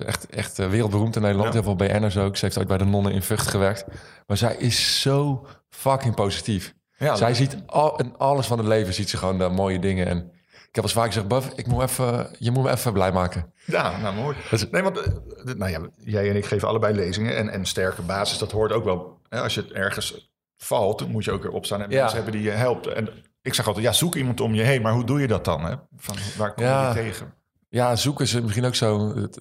[0.06, 1.48] echt, echt eh, wereldberoemd in Nederland.
[1.54, 1.60] Ja.
[1.60, 2.36] Heel veel BN'ers ook.
[2.36, 3.84] Ze heeft ook bij de nonnen in Vught gewerkt.
[4.26, 6.74] Maar zij is zo fucking positief.
[6.98, 10.06] Ja, zij ziet al, in alles van het leven ziet ze gewoon de mooie dingen.
[10.06, 10.30] En
[10.68, 13.52] ik heb als vaak gezegd, Buff, ik moet even, je moet me even blij maken.
[13.66, 14.36] Ja, nou mooi.
[14.50, 15.12] is- Nee, want eh,
[15.54, 17.36] nou ja, jij en ik geven allebei lezingen.
[17.36, 19.20] En, en sterke basis, dat hoort ook wel.
[19.28, 21.98] Hè, als je het ergens valt, moet je ook weer opstaan en Ja.
[22.00, 22.86] mensen hebben die je helpt.
[22.86, 23.08] En
[23.42, 24.82] ik zeg altijd, ja, zoek iemand om je heen.
[24.82, 25.64] Maar hoe doe je dat dan?
[25.64, 25.74] Hè?
[25.96, 26.88] Van, waar kom Ja.
[26.88, 27.34] je tegen?
[27.68, 29.16] Ja, zoeken is misschien ook zo.
[29.16, 29.40] het-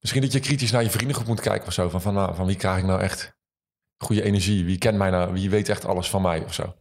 [0.00, 1.88] misschien dat je kritisch naar je vriendengroep moet kijken of zo.
[1.88, 3.35] Van, van, nou, van wie krijg ik nou echt
[3.98, 4.64] goede energie?
[4.64, 5.32] Wie kent mij nou?
[5.32, 6.74] Wie weet echt alles van mij of zo?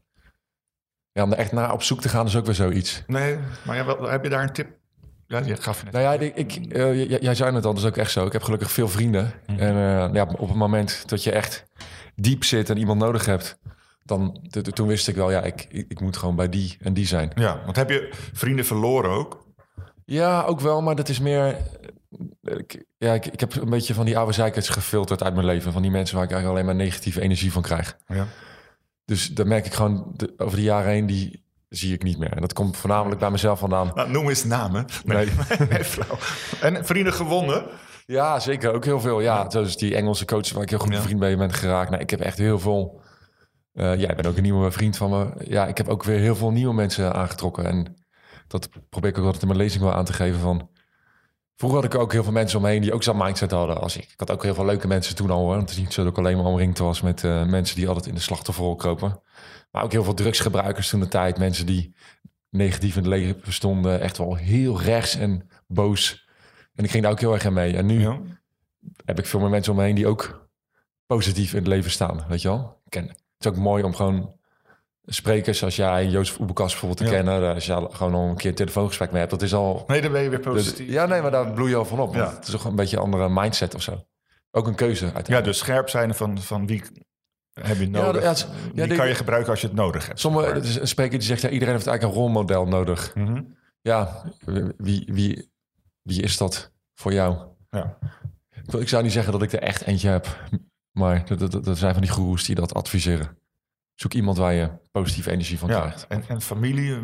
[1.12, 3.04] Ja, om er echt naar op zoek te gaan is ook weer zoiets.
[3.08, 4.68] Nee, maar ja, wel, heb je daar een tip?
[5.28, 5.94] Ja, je gaf je net.
[5.94, 8.26] Nou ja, ik, ik, eh, j- jij zei het al, dat is ook echt zo.
[8.26, 9.34] Ik heb gelukkig veel vrienden.
[9.46, 11.64] En eh, ja, op het moment dat je echt
[12.16, 13.58] diep zit en iemand nodig hebt...
[14.04, 16.78] dan t- t- toen wist ik wel, ja, ik, ik, ik moet gewoon bij die
[16.82, 17.32] en die zijn.
[17.36, 19.46] Ja, want heb je vrienden verloren ook?
[20.06, 21.58] Ja, ook wel, maar dat is meer...
[22.42, 25.72] Ik, ja, ik, ik heb een beetje van die oude zeikers gefilterd uit mijn leven.
[25.72, 27.98] Van die mensen waar ik eigenlijk alleen maar negatieve energie van krijg.
[28.08, 28.28] Ja.
[29.06, 32.32] Dus daar merk ik gewoon de- over de jaren heen, die zie ik niet meer.
[32.34, 33.92] En dat komt voornamelijk bij mezelf vandaan.
[33.96, 34.86] Nou, noem eens namen.
[35.04, 35.30] Nee,
[35.70, 36.18] nee, flauw.
[36.62, 37.66] En vrienden gewonnen?
[38.06, 38.74] Ja, zeker.
[38.74, 39.20] Ook heel veel.
[39.22, 41.02] Ja, zoals die Engelse coach waar ik heel goed Ja.
[41.02, 41.90] vriend mee ben geraakt.
[41.90, 43.02] Nou, ik heb echt heel veel...
[43.74, 45.46] eh jij bent ook een nieuwe vriend van me.
[45.48, 47.66] Ja, ik heb ook weer heel veel nieuwe mensen aangetrokken.
[47.66, 47.96] En
[48.48, 50.70] dat probeer ik ook altijd in mijn lezing wel aan te geven van...
[51.56, 54.04] Vroeger had ik ook heel veel mensen omheen die ook zo'n mindset hadden als ik.
[54.04, 55.40] Ik had ook heel veel leuke mensen toen al.
[55.40, 55.58] Hoor.
[55.58, 58.06] Het is niet zo dat ik alleen maar omringd was met eh, mensen die altijd
[58.06, 59.22] in de slachtofferrol kropen.
[59.72, 61.38] Maar ook heel veel drugsgebruikers toen de tijd.
[61.38, 61.96] Mensen die
[62.50, 64.02] negatief in het leven stonden.
[64.02, 66.28] Echt wel heel rechts en boos.
[66.74, 67.78] En ik ging daar ook heel erg in mee.
[67.78, 68.20] En nu Ja.
[69.06, 70.50] heb ik veel meer mensen om me heen die ook
[71.06, 72.26] positief in het leven staan.
[72.28, 72.82] Weet je wel?
[72.90, 74.36] Ken, het is ook mooi om gewoon
[75.06, 77.22] sprekers als jij, Jozef Oebekas bijvoorbeeld, te Ja.
[77.22, 77.54] kennen.
[77.54, 79.32] Als je gewoon al een keer een telefoongesprek mee hebt.
[79.32, 79.84] Dat is al...
[79.88, 80.90] Nee, dan ben je weer dus- positief.
[80.90, 82.16] ja, nee, maar daar bloei je al van op.
[82.16, 82.30] Ja.
[82.34, 84.06] Het is toch een beetje een andere mindset of zo.
[84.52, 85.46] Ook een keuze Ja, uiteindelijk.
[85.46, 86.84] dus scherp zijn van, van wie
[87.62, 88.24] heb je nodig.
[88.24, 88.34] ja,
[88.74, 90.20] ja, de- kan je gebruiken als je het nodig hebt.
[90.20, 93.16] Sommige, het is een spreker die zegt, ja, iedereen heeft eigenlijk een rolmodel nodig.
[93.16, 93.42] Mhm.
[93.82, 94.24] Ja,
[94.78, 95.52] wie, wie,
[96.02, 97.38] wie is dat voor jou?
[97.70, 97.98] ja.
[98.64, 100.28] Ik, wil- ik zou niet zeggen dat ik er echt eentje heb.
[100.92, 103.38] Maar dat zijn van die goeroes die dat adviseren.
[103.96, 105.80] Zoek iemand waar je positieve energie van ja.
[105.80, 106.08] krijgt.
[106.08, 107.02] En, en familie, eh,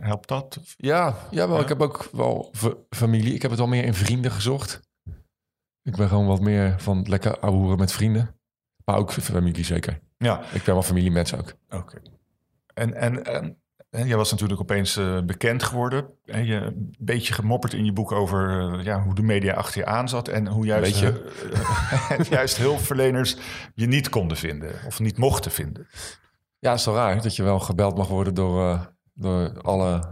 [0.00, 0.60] helpt dat?
[0.76, 1.62] Ja, ja, wel, Ja.
[1.62, 2.52] ik heb ook wel
[2.90, 3.34] familie.
[3.34, 4.80] Ik heb het wel meer in vrienden gezocht.
[5.82, 8.36] Ik ben gewoon wat meer van lekker ouwehoeren met vrienden.
[8.84, 10.00] Maar ook familie zeker.
[10.18, 11.54] Ja, Ik ben wel familiemens ook.
[11.70, 12.00] oké.
[12.74, 13.56] En, en, en,
[13.90, 16.06] en jij was natuurlijk opeens eh, bekend geworden.
[16.24, 19.80] En je een beetje gemopperd in je boek over eh, ja, hoe de media achter
[19.80, 20.28] je aan zat.
[20.28, 21.04] En hoe juist,
[22.30, 23.36] juist hulpverleners
[23.74, 24.74] je niet konden vinden.
[24.86, 25.86] Of niet mochten vinden.
[26.62, 28.80] Ja, is wel raar dat je wel gebeld mag worden door, eh,
[29.14, 30.02] door alle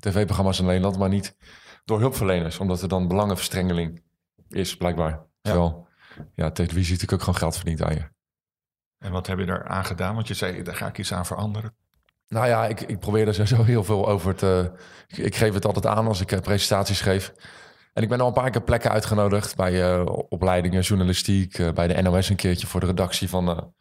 [0.00, 1.36] tv-programma's in Nederland, maar niet
[1.84, 4.02] door hulpverleners, omdat er dan belangenverstrengeling
[4.48, 5.26] is, blijkbaar.
[5.42, 5.86] Terwijl,
[6.34, 8.08] ja, televisie natuurlijk ook gewoon geld verdient aan je.
[8.98, 10.14] En wat heb je daar aan gedaan?
[10.14, 11.76] Want je zei, daar ga ik iets aan veranderen.
[12.28, 14.72] Nou ja, ik, ik probeer er sowieso heel veel over te...
[15.06, 17.32] Ik, ik geef het altijd aan als ik eh, presentaties geef.
[17.92, 22.02] En ik ben al een paar keer plekken uitgenodigd bij eh, opleidingen, journalistiek, bij de
[22.02, 23.74] NOS een keertje voor de redactie van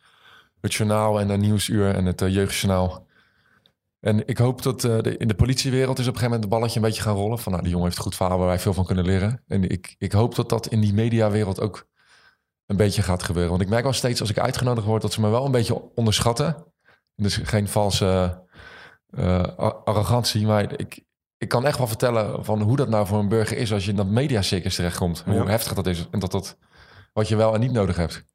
[0.63, 3.05] het journaal en de nieuwsuur en het eh, jeugdjournaal.
[3.99, 6.53] En ik hoop dat eh, de, in de politiewereld is op een gegeven moment het
[6.53, 7.39] balletje een beetje gaan rollen.
[7.39, 9.43] Van nou, die jongen heeft goed verhaal waar wij veel van kunnen leren.
[9.47, 11.87] En ik, ik hoop dat dat in die mediawereld ook
[12.65, 13.51] een beetje gaat gebeuren.
[13.51, 15.93] Want ik merk wel steeds als ik uitgenodigd word dat ze me wel een beetje
[15.95, 16.65] onderschatten.
[17.15, 18.41] Dus geen valse
[19.09, 19.43] eh,
[19.83, 21.03] arrogantie, maar ik,
[21.37, 23.89] ik kan echt wel vertellen van hoe dat nou voor een burger is als je
[23.89, 25.23] in dat mediacircus terechtkomt.
[25.25, 25.45] Hoe Ja.
[25.45, 26.57] heftig dat is en dat dat
[27.13, 28.25] wat je wel en niet nodig hebt.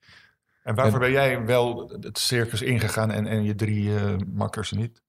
[0.68, 4.72] En waarvoor En- ben jij wel het circus ingegaan en, en je drie eh, makkers
[4.72, 5.02] niet?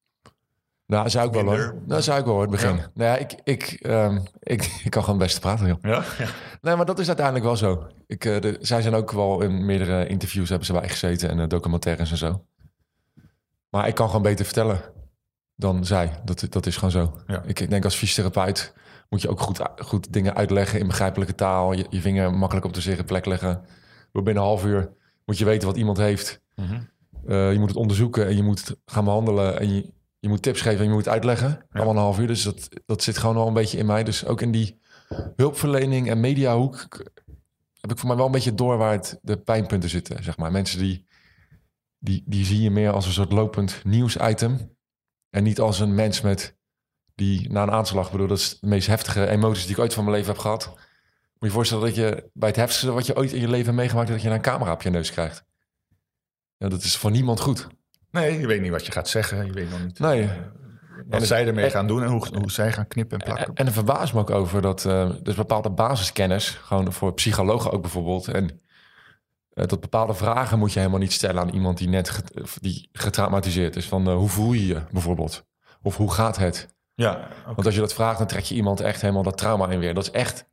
[0.86, 1.76] Nou, zou ik wel hoor.
[1.86, 2.76] Nou, zou ik wel hoor, het begin.
[2.76, 2.92] Ja.
[2.94, 5.78] Nou ja, ik, ik, ehm, ik, ik kan gewoon het beste praten, joh.
[5.82, 6.04] Ja?
[6.62, 7.88] Nee, maar dat is uiteindelijk wel zo.
[8.08, 11.40] Ik, eh, de, zij zijn ook wel in meerdere interviews hebben ze bij gezeten en
[11.40, 12.46] eh, documentaires en zo.
[13.70, 14.82] Maar ik kan gewoon beter vertellen
[15.56, 16.12] dan zij.
[16.24, 17.22] Dat, dat is gewoon zo.
[17.28, 17.44] Ja.
[17.46, 18.74] Ik, ik denk als fysiotherapeut
[19.10, 21.74] moet je ook goed, goed dingen uitleggen in begrijpelijke taal.
[21.74, 23.66] Je, je vinger makkelijk op de zere plek leggen.
[24.12, 24.98] Door binnen een half uur
[25.30, 26.42] moet je weten wat iemand heeft.
[26.56, 26.82] Mhm.
[27.28, 29.60] Eh, je moet het onderzoeken en je moet gaan behandelen.
[29.60, 31.66] En je, je moet tips geven en je moet uitleggen.
[31.72, 32.28] Allemaal een half uur.
[32.28, 34.04] Dus dat, dat zit gewoon wel een beetje in mij.
[34.04, 34.80] Dus ook in die
[35.36, 36.88] hulpverlening en mediahoek
[37.82, 40.24] heb ik voor mij wel een beetje door waar het, de pijnpunten zitten.
[40.24, 40.52] Zeg maar.
[40.52, 41.06] Mensen die,
[42.00, 44.76] die, die zie je meer als een soort lopend nieuwsitem.
[45.30, 46.58] En niet als een mens met
[47.16, 50.04] die na een aanslag, bedoel, dat is de meest heftige emoties die ik ooit van
[50.04, 50.74] mijn leven heb gehad.
[51.40, 53.66] Moet je je voorstellen dat je bij het heftigste wat je ooit in je leven
[53.66, 55.44] hebt meegemaakt, dat je een camera op je neus krijgt.
[56.58, 57.68] Ja, dat is voor niemand goed.
[58.12, 59.46] Nee, je weet niet wat je gaat zeggen.
[59.46, 60.22] Je weet nog niet Nee.
[60.24, 60.30] eh,
[61.08, 63.54] wat En- zij ermee en- gaan doen en hoe, hoe zij gaan knippen en plakken.
[63.56, 67.82] En, er verbaast me ook over dat eh dus bepaalde basiskennis, gewoon voor psychologen ook
[67.82, 68.62] bijvoorbeeld, en
[69.54, 72.90] eh, dat bepaalde vragen moet je helemaal niet stellen aan iemand die net get- die
[72.92, 73.86] getraumatiseerd is.
[73.88, 75.46] Van eh, hoe voel je je bijvoorbeeld?
[75.82, 76.68] Of hoe gaat het?
[76.96, 77.28] ja.
[77.46, 79.94] Want als je dat vraagt, dan trek je iemand echt helemaal dat trauma in weer.
[79.94, 80.46] Dat is echt,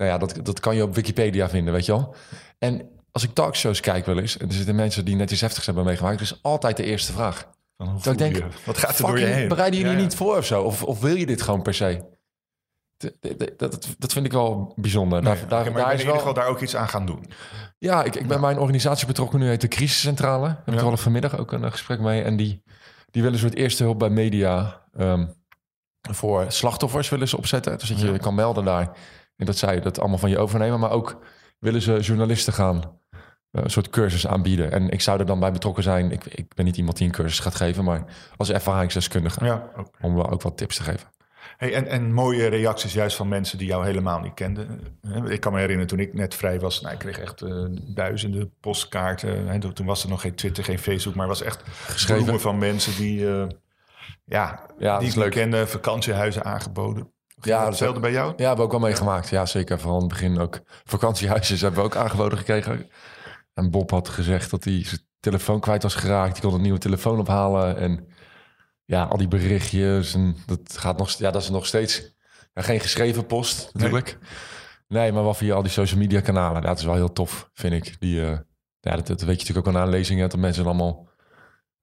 [0.00, 2.14] nou ja, dat, dat kan je op Wikipedia vinden, weet je wel.
[2.58, 5.66] En als ik talkshows kijk wel eens, en er zitten mensen die net iets heftigs
[5.66, 7.48] hebben meegemaakt, dus altijd de eerste vraag.
[7.76, 8.44] Terwijl ik denk, je?
[8.64, 9.48] wat gaat er door je heen?
[9.48, 10.04] Bereiden jullie Ja, ja.
[10.04, 10.62] niet voor of zo?
[10.62, 12.04] Of, of wil je dit gewoon per se?
[13.56, 15.22] Dat, dat vind ik wel bijzonder.
[15.22, 17.06] Daar, Nee, daar, maar daar is in ieder wel, geval daar ook iets aan gaan
[17.06, 17.32] doen.
[17.78, 20.46] ja, ik, ik ben bij een organisatie betrokken nu, heet de Crisiscentrale.
[20.46, 22.22] Heb ik toevallig vanmiddag ook een eh, gesprek mee.
[22.22, 22.62] En die,
[23.10, 25.26] die willen een soort eerste hulp bij media ehm,
[26.00, 27.78] voor slachtoffers willen ze opzetten.
[27.78, 28.96] Dus dat je kan melden daar.
[29.40, 30.80] En dat zij dat allemaal van je overnemen.
[30.80, 31.18] Maar ook
[31.58, 34.72] willen ze journalisten gaan eh, een soort cursus aanbieden.
[34.72, 36.10] En ik zou er dan bij betrokken zijn.
[36.10, 38.04] Ik, ik ben niet iemand die een cursus gaat geven, maar
[38.36, 39.44] als ervaringsdeskundige.
[39.44, 39.70] Ja.
[40.00, 41.08] Om wel ook wat tips te geven.
[41.56, 44.80] Hey, en, en mooie reacties juist van mensen die jou helemaal niet kenden.
[45.02, 46.80] Eh, Ik kan me herinneren toen ik net vrij was.
[46.80, 49.46] Nou, ik kreeg echt eh, duizenden postkaarten.
[49.48, 51.14] Hè, toen- was er nog geen Twitter, geen Facebook.
[51.14, 52.40] Maar was echt Geschreven.
[52.40, 53.46] van mensen die, eh,
[54.24, 55.30] ja, Ja, die ik leuk.
[55.30, 55.66] kende.
[55.66, 57.12] Vakantiehuizen aangeboden.
[57.40, 58.32] Ja, dat hetzelfde bij jou?
[58.36, 59.28] Ja, hebben we ook wel meegemaakt.
[59.28, 59.80] Ja, zeker.
[59.84, 60.60] In het begin ook.
[60.84, 62.90] Vakantiehuisjes hebben we ook aangeboden gekregen.
[63.54, 66.32] En Bob had gezegd dat hij zijn telefoon kwijt was geraakt.
[66.32, 67.76] Die kon een nieuwe telefoon ophalen.
[67.76, 68.08] En
[68.84, 70.14] ja, al die berichtjes.
[70.14, 72.16] En dat, gaat nog, ja, dat is nog steeds
[72.52, 74.18] ja, geen geschreven post natuurlijk.
[74.88, 76.62] Nee, maar wel via al die social media kanalen.
[76.62, 78.00] Dat is wel heel tof, vind ik.
[78.00, 78.38] Die, eh,
[78.80, 80.20] ja, dat, dat weet je natuurlijk ook al na een lezing.
[80.20, 81.08] Dat mensen allemaal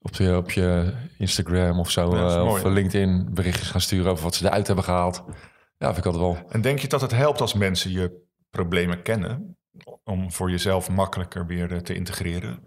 [0.08, 2.16] op je, op je Instagram of zo...
[2.16, 2.64] Ja, eh, of?
[2.64, 5.24] LinkedIn berichtjes gaan sturen over wat ze eruit hebben gehaald.
[5.78, 6.38] Ja, vind ik altijd wel...
[6.50, 9.58] En denk je dat het helpt als mensen je problemen kennen?
[10.04, 12.60] Om voor jezelf makkelijker weer eh, te integreren?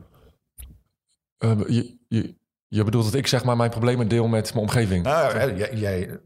[1.38, 2.34] Eh, je, je,
[2.68, 5.04] je bedoelt dat ik zeg maar mijn problemen deel met mijn omgeving?
[5.04, 6.20] Nou, hè, jij, jij,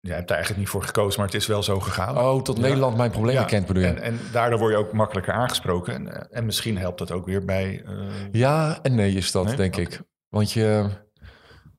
[0.00, 2.18] jij hebt daar eigenlijk niet voor gekozen, maar het is wel zo gegaan.
[2.18, 3.88] Oh, tot Nederland mijn problemen Ja, kent bedoel je?
[3.88, 5.94] En, en daardoor word je ook makkelijker aangesproken.
[5.94, 7.82] En, eh, en misschien helpt dat ook weer bij...
[7.86, 7.94] eh,
[8.32, 9.56] Ja en nee is dat, Nee?
[9.56, 10.00] denk ik.
[10.30, 10.88] Want je,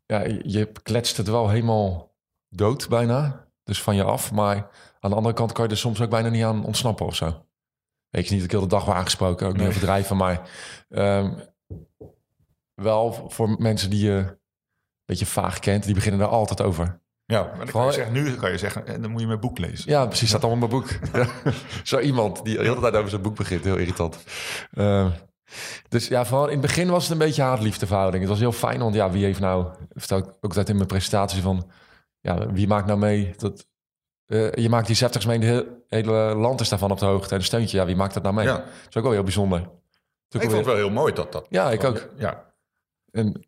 [0.05, 2.15] ja, je kletst het wel helemaal
[2.49, 3.47] dood bijna.
[3.63, 4.31] Dus van je af.
[4.31, 4.55] Maar
[4.99, 7.45] aan de andere kant kan je er soms ook bijna niet aan ontsnappen of zo.
[8.09, 9.45] Weet je niet dat ik heel de dag word aangesproken.
[9.47, 9.69] Ook niet Nee.
[9.71, 10.17] overdrijven.
[10.17, 10.49] Maar
[10.89, 11.33] ehm,
[12.73, 14.37] wel voor mensen die je een
[15.05, 15.83] beetje vaag kent.
[15.83, 16.99] Die beginnen daar altijd over.
[17.25, 19.39] Ja, maar dan kan je zeggen, nu kan je zeggen, en dan moet je mijn
[19.39, 19.91] boek lezen.
[19.91, 20.29] Ja, precies.
[20.29, 20.99] Staat allemaal mijn boek.
[21.83, 23.63] Zo iemand die de hele tijd over zijn boek begint.
[23.63, 24.23] Heel irritant.
[24.71, 25.11] Eh,
[25.89, 28.21] dus ja, vooral in het begin was het een beetje haat-liefde verhouding.
[28.21, 29.67] Het was heel fijn, want ja, wie heeft nou...
[29.89, 31.71] vertel ik ook altijd in mijn presentatie van...
[32.19, 33.67] Ja, wie maakt nou mee dat...
[34.25, 37.29] eh, je maakt die septics mee, het hele land is daarvan op de hoogte.
[37.33, 38.45] En een steuntje, ja, wie maakt dat nou mee?
[38.45, 38.53] Ja.
[38.57, 39.59] Dat is ook wel heel bijzonder.
[39.59, 39.67] Ik
[40.29, 41.45] vond wel het wel heel mooi dat dat...
[41.49, 42.09] Ja, ik ook.
[42.17, 42.53] Ja,
[43.11, 43.45] en,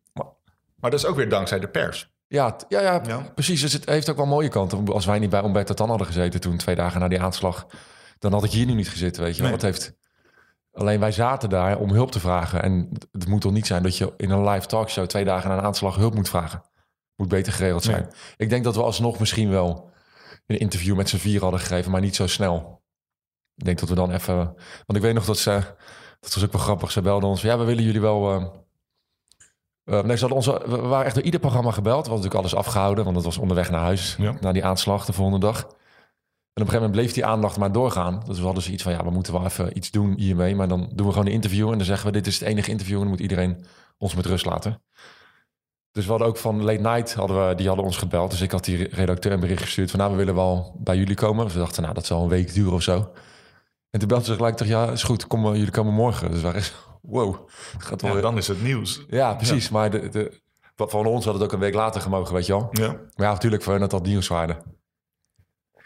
[0.76, 2.12] maar dat is ook weer dankzij de pers.
[2.28, 3.20] ja, t- ja, ja, Ja.
[3.34, 3.62] precies.
[3.62, 4.88] Dus het heeft ook wel mooie kanten.
[4.88, 7.66] Als wij niet bij Umberto Tan hadden gezeten toen, twee dagen na die aanslag...
[8.20, 9.44] dan had ik hier nu niet gezeten, weet je.
[9.44, 9.94] Het heeft...
[10.74, 12.62] Alleen wij zaten daar om hulp te vragen.
[12.64, 15.06] En het- moet toch niet zijn dat je in een live talkshow...
[15.06, 16.64] twee dagen na een aanslag hulp moet vragen.
[17.16, 18.10] Moet beter geregeld zijn.
[18.38, 19.90] Ik denk dat we alsnog misschien wel
[20.46, 21.92] een interview met z'n vier hadden gegeven...
[21.92, 22.82] maar niet zo snel.
[23.56, 24.36] Ik denk dat we dan even...
[24.86, 25.62] Want ik weet nog dat ze...
[26.20, 26.92] Dat was ook wel grappig.
[26.92, 27.42] Ze belden ons.
[27.42, 28.32] Ja, we willen jullie wel...
[28.32, 28.46] eh,
[29.84, 32.06] eh, nee, ze hadden onze, we waren echt door ieder programma gebeld.
[32.06, 34.16] We hadden natuurlijk alles afgehouden, want het was onderweg naar huis.
[34.20, 34.36] Ja.
[34.42, 35.68] Na die aanslag de volgende dag.
[36.54, 38.24] En op een gegeven moment bleef die aandacht maar doorgaan.
[38.26, 40.56] Dus we hadden zoiets van, ja, we moeten wel even iets doen hiermee.
[40.56, 42.72] Maar dan doen we gewoon een interview en dan zeggen we, dit is het enige
[42.72, 42.96] interview.
[42.96, 43.66] En dan moet iedereen
[43.98, 44.82] ons met rust laten.
[45.92, 48.32] Dus we hadden ook van Late Night, hadden we, die hadden ons gebeld.
[48.32, 51.16] Dus ik had die redacteur een bericht gestuurd van, nou, we willen wel bij jullie
[51.16, 51.44] komen.
[51.44, 53.12] Dus we dachten, nou, dat zal een week duren of zo.
[53.90, 56.32] En toen belden ze gelijk, toch, ja, is goed, kom, eh, jullie komen morgen.
[56.32, 59.06] Dus waren echt, wow, gaat wel Ja, dan is het nieuws.
[59.10, 59.70] ja, precies.
[59.70, 60.42] Maar de, de,
[60.76, 62.70] wat van ons had het ook een week later gemogen, weet je wel.
[62.72, 62.88] Ja.
[62.88, 64.58] Maar ja, natuurlijk voor hen dat dat nieuwswaarde.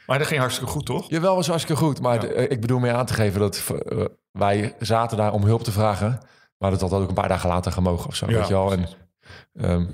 [0.08, 1.10] Maar dat ging hartstikke goed, toch?
[1.10, 2.02] Jawel, was hartstikke goed.
[2.02, 2.32] Maar Ja.
[2.32, 5.72] eh, ik bedoel meer aan te geven dat eh, wij zaten daar om hulp te
[5.72, 6.20] vragen.
[6.58, 8.72] Maar dat had ook een paar dagen later gemogen of zo, Ja, weet je wel.
[8.72, 8.88] En,
[9.54, 9.86] ehm,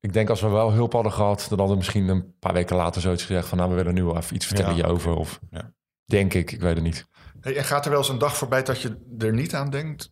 [0.00, 2.76] ik denk als we wel hulp hadden gehad, dan hadden we misschien een paar weken
[2.76, 3.58] later zoiets gezegd van...
[3.58, 5.16] nou, we willen nu wel even iets vertellen Ja, hierover.
[5.16, 5.72] Of Ja.
[6.04, 7.06] denk ik, ik weet het niet.
[7.40, 10.10] Hey, en gaat er wel eens een dag voorbij dat je er niet aan denkt?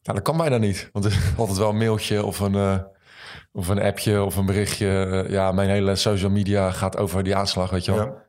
[0.00, 0.88] Ja, dat kan bijna niet.
[0.92, 2.78] Want er is altijd wel een mailtje of een, eh,
[3.52, 5.24] of een appje of een berichtje.
[5.28, 8.28] Ja, mijn hele social media gaat over die aanslag, weet je wel.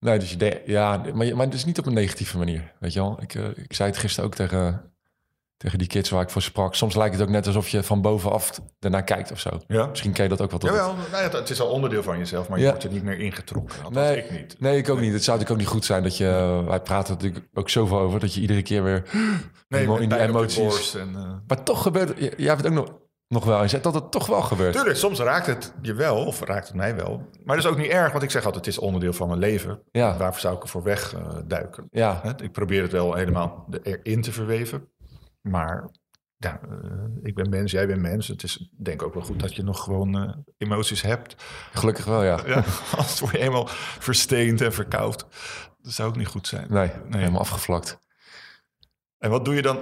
[0.00, 2.92] Nee, dus je ja, maar, je- maar het is niet op een negatieve manier, weet
[2.92, 3.18] je wel.
[3.22, 4.92] Ik, eh, ik zei het gisteren ook tegen,
[5.56, 6.74] tegen die kids waar ik voor sprak.
[6.74, 9.50] Soms lijkt het ook net alsof je van bovenaf ernaar kijkt of zo.
[9.68, 9.86] Ja.
[9.86, 10.60] Misschien ken je dat ook wel.
[10.74, 12.70] Jawel, nou ja, het is al onderdeel van jezelf, maar je Ja.
[12.70, 13.76] wordt er niet meer ingetrokken.
[13.84, 14.56] Althans, Nee, ik niet.
[14.60, 15.12] nee, ik ook niet.
[15.12, 16.62] Het zou natuurlijk ook niet goed zijn dat je...
[16.66, 19.02] Wij praten natuurlijk ook zoveel over dat je iedere keer weer...
[19.68, 20.94] Nee, in die je emoties.
[20.94, 22.18] En, eh, Maar toch gebeurt...
[22.18, 22.92] j- Jij hebt het ook nog,
[23.30, 23.68] nog wel.
[23.68, 24.74] Zegt dat het toch wel gebeurt.
[24.74, 27.28] Tuurlijk, soms raakt het je wel, of raakt het mij wel.
[27.44, 29.40] Maar dat is ook niet erg, want ik zeg altijd, het is onderdeel van mijn
[29.40, 29.82] leven.
[29.90, 30.16] Ja.
[30.16, 31.86] Waarvoor zou ik ervoor wegduiken?
[31.90, 34.88] Ja, Hè, Ik probeer het wel helemaal erin te verweven.
[35.40, 35.90] Maar
[36.36, 36.76] ja, eh,
[37.22, 38.28] ik ben mens, jij bent mens.
[38.28, 41.34] Het is denk ik ook wel goed dat je nog gewoon eh, emoties hebt.
[41.72, 42.38] gelukkig wel, ja.
[42.46, 42.54] Ja,
[42.96, 43.66] anders word je helemaal
[43.98, 45.26] versteend en verkoud.
[45.82, 46.66] Dat zou ook niet goed zijn.
[46.68, 47.98] Nee, helemaal afgevlakt.
[49.18, 49.78] En wat doe je dan?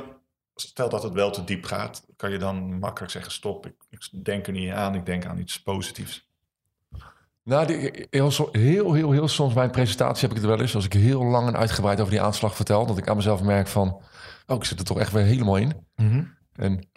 [0.60, 4.24] Stel dat het wel te diep gaat, kan je dan makkelijk zeggen: stop, ik, ik
[4.24, 6.26] denk er niet aan, ik denk aan iets positiefs.
[7.42, 10.74] Nou, die, heel, heel, heel, heel soms bij een presentatie heb ik het wel eens.
[10.74, 13.66] Als ik heel lang en uitgebreid over die aanslag vertel, dat ik aan mezelf merk
[13.66, 14.02] van,
[14.46, 15.86] oh, ik zit er toch echt weer helemaal in.
[16.52, 16.88] En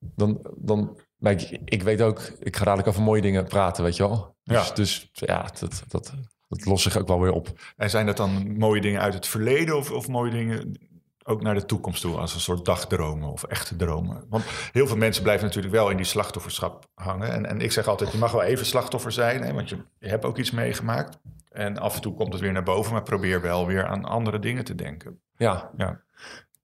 [0.00, 3.96] dan, dan maar ik, ik weet ook, ik ga dadelijk over mooie dingen praten, weet
[3.96, 4.36] je wel.
[4.44, 4.74] Dus Ja.
[4.74, 6.14] dus ja, dat, dat,
[6.48, 7.60] dat lost zich ook wel weer op.
[7.76, 10.78] En zijn dat dan mooie dingen uit het verleden of, of mooie dingen
[11.24, 14.24] ook naar de toekomst toe, als een soort dagdromen of echte dromen?
[14.28, 17.32] Want heel veel mensen blijven natuurlijk wel in die slachtofferschap hangen.
[17.32, 20.08] En, en ik zeg altijd, je mag wel even slachtoffer zijn, hè, want je, je
[20.08, 21.18] hebt ook iets meegemaakt.
[21.50, 24.38] En af en toe komt het weer naar boven, maar probeer wel weer aan andere
[24.38, 25.20] dingen te denken.
[25.36, 26.00] Ja, Ja.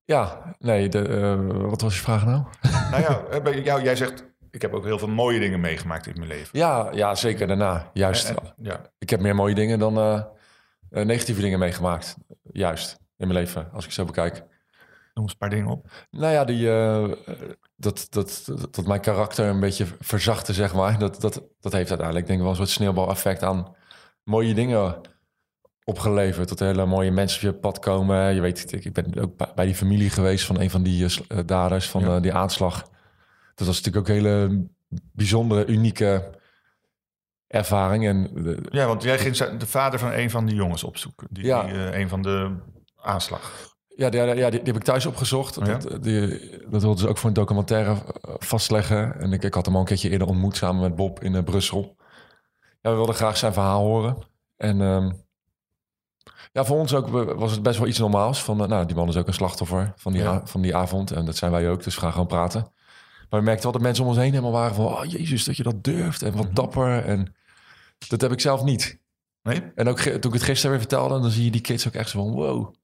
[0.05, 2.43] ja nee, de, eh, wat was je vraag nou?
[2.91, 6.15] Nou ja, bij jou, jij zegt, ik heb ook heel veel mooie dingen meegemaakt in
[6.17, 6.59] mijn leven.
[6.59, 7.91] Ja, ja zeker daarna.
[7.93, 8.29] Juist.
[8.29, 8.81] En- en- ja.
[8.99, 10.21] Ik heb meer mooie dingen dan eh,
[10.91, 12.17] eh, negatieve dingen meegemaakt.
[12.53, 14.35] Juist, in mijn leven, als ik zo bekijk.
[15.15, 15.91] Noem eens een paar dingen op.
[16.11, 17.09] Nou ja, die, eh,
[17.77, 20.99] dat, dat, dat, dat mijn karakter een beetje verzachte, zeg maar.
[20.99, 23.75] Dat, dat, dat heeft uiteindelijk denk ik wel een soort sneeuwbaleffect aan
[24.25, 25.01] mooie dingen
[25.85, 26.49] opgeleverd.
[26.49, 28.35] Dat hele mooie mensen op je pad komen.
[28.35, 31.39] Je weet, ik, ik ben ook bij- die familie geweest van een van die eh,
[31.39, 32.21] eh, daders van Ja.
[32.21, 32.91] die aanslag.
[33.55, 34.67] Dat was natuurlijk ook een hele
[35.13, 36.31] bijzondere, unieke
[37.47, 38.07] ervaring.
[38.07, 38.31] En
[38.71, 41.27] Ja, want jij ging de vader van een van die jongens opzoeken.
[41.31, 41.63] Die, Ja.
[41.63, 42.57] die, een van de
[43.09, 43.53] aanslag.
[43.89, 45.55] Ja, die, ja die, die heb ik thuis opgezocht.
[45.55, 45.77] Ja?
[45.79, 46.29] Dat, die,
[46.69, 49.21] dat wilden ze ook voor een documentaire eh, vastleggen.
[49.21, 51.43] En ik, ik had hem al een keertje eerder ontmoet samen met Bob in eh,
[51.45, 51.97] Brussel.
[52.81, 54.17] Ja, we wilden graag zijn verhaal horen.
[54.57, 55.11] En ehm,
[56.53, 58.43] ja, voor ons ook was het best wel iets normaals.
[58.43, 60.41] Van, eh, nou, die man is ook een slachtoffer van die, Ja.
[60.45, 61.11] van die avond.
[61.11, 62.73] En dat zijn wij ook, dus we gaan gewoon praten.
[63.31, 64.85] Maar we merkten wel dat mensen om ons heen helemaal waren van...
[64.87, 66.55] Oh, jezus, dat je dat durft en wat Mhm.
[66.55, 67.05] dapper.
[67.05, 67.35] En
[68.09, 69.01] dat heb ik zelf niet.
[69.43, 69.63] Nee?
[69.75, 72.11] En ook toen ik het gisteren weer vertelde, dan zie je die kids ook echt
[72.11, 72.75] zo van wow.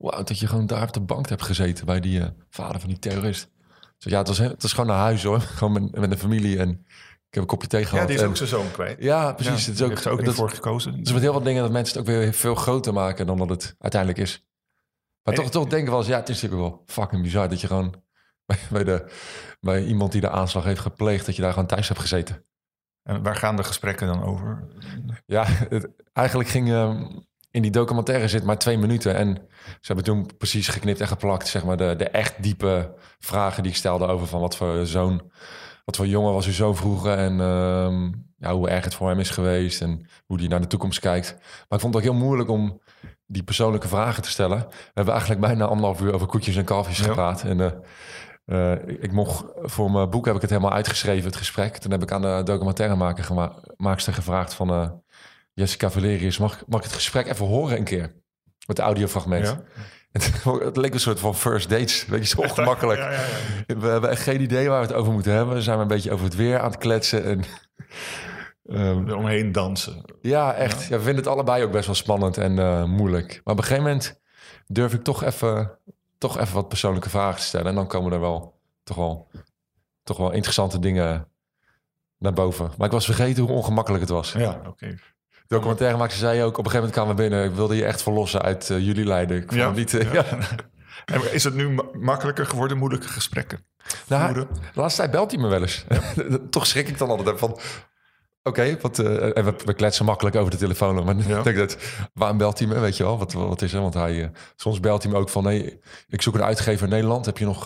[0.00, 2.88] Wow, dat je gewoon daar op de bank hebt gezeten bij die eh, vader van
[2.88, 3.50] die terrorist.
[3.98, 5.40] Dus ja, het was, he- het was gewoon naar huis hoor.
[5.58, 8.00] Gewoon met, met de familie en ik heb een kopje thee gehad.
[8.00, 9.02] Ja, die is ook zijn zoon kwijt.
[9.02, 9.64] ja, precies.
[9.64, 11.02] Ja, het is ook, heeft er ook niet dat, voor gekozen.
[11.02, 13.48] Dus met heel wat dingen dat mensen het ook weer veel groter maken dan dat
[13.48, 14.46] het uiteindelijk is.
[15.22, 17.48] Maar En- toch, toch denken we wel eens, ja, het is natuurlijk wel fucking bizar
[17.48, 18.02] dat je gewoon
[18.46, 19.10] bij, bij, de,
[19.60, 22.44] bij iemand die de aanslag heeft gepleegd, dat je daar gewoon thuis hebt gezeten.
[23.02, 24.66] En waar gaan de gesprekken dan over?
[25.26, 27.18] Ja, het, eigenlijk ging ehm,
[27.50, 29.14] in die documentaire zit maar twee minuten.
[29.14, 33.62] En ze hebben toen precies geknipt en geplakt, zeg maar, de, de echt diepe vragen
[33.62, 35.30] die ik stelde over van wat voor zoon,
[35.84, 39.18] wat voor jongen was uw zoon vroeger en ehm, ja, hoe erg het voor hem
[39.18, 41.34] is geweest en hoe hij naar de toekomst kijkt.
[41.40, 42.80] Maar ik vond het ook heel moeilijk om
[43.26, 44.58] die persoonlijke vragen te stellen.
[44.68, 47.04] We hebben eigenlijk bijna anderhalf uur over koetjes en kalfjes Ja.
[47.04, 47.42] gepraat.
[47.42, 51.76] En eh, eh, ik mocht voor mijn boek heb ik het helemaal uitgeschreven, het gesprek.
[51.76, 53.26] Toen heb ik aan de documentairemaker
[53.76, 54.90] maakster gevraagd van eh,
[55.52, 58.12] Jessica Valerius, mag, mag ik het gesprek even horen een keer?
[58.66, 59.46] Met de audiofragment.
[59.46, 59.62] Ja?
[60.12, 62.06] Het, het leek een soort van first dates.
[62.06, 62.98] Weet je, zo ongemakkelijk.
[62.98, 63.20] Ja, ja,
[63.66, 63.76] ja.
[63.76, 65.54] We hebben echt geen idee waar we het over moeten hebben.
[65.54, 67.24] We zijn maar een beetje over het weer aan het kletsen.
[67.24, 67.44] En,
[68.76, 70.04] ehm, Eromheen dansen.
[70.22, 70.82] ja, echt.
[70.82, 70.96] Ja.
[70.96, 73.40] we vinden het allebei ook best wel spannend en eh, moeilijk.
[73.44, 74.20] Maar op een gegeven moment
[74.66, 75.78] durf ik toch even,
[76.18, 77.66] toch even wat persoonlijke vragen te stellen.
[77.66, 79.28] En dan komen er wel toch wel,
[80.02, 81.28] toch wel interessante dingen
[82.18, 82.70] naar boven.
[82.76, 84.32] Maar ik was vergeten hoe ongemakkelijk het was.
[84.32, 84.96] Ja, oké.
[85.50, 87.44] Documentairemaker zei ook, op een gegeven moment kwamen we binnen.
[87.50, 89.36] Ik wilde je echt verlossen uit eh, jullie lijden.
[89.36, 89.94] Ik Ja, niet...
[89.94, 90.24] eh, ja.
[91.04, 93.66] En is het nu ma- makkelijker geworden, moeilijke gesprekken?
[94.06, 95.84] Nou, de laatste tijd belt hij me wel eens.
[96.50, 97.58] Toch schrik ik dan altijd van...
[98.42, 101.04] Oké, wat en we, we kletsen makkelijk over de telefoon.
[101.04, 101.38] Maar Ja.
[101.38, 101.76] ik denk dat,
[102.14, 102.78] waarom belt hij me?
[102.78, 103.80] Weet je wel, wat, wat is er?
[103.80, 105.42] Want hij, soms belt hij me ook van...
[105.44, 107.26] Nee, ik zoek een uitgever in Nederland.
[107.26, 107.64] Heb je nog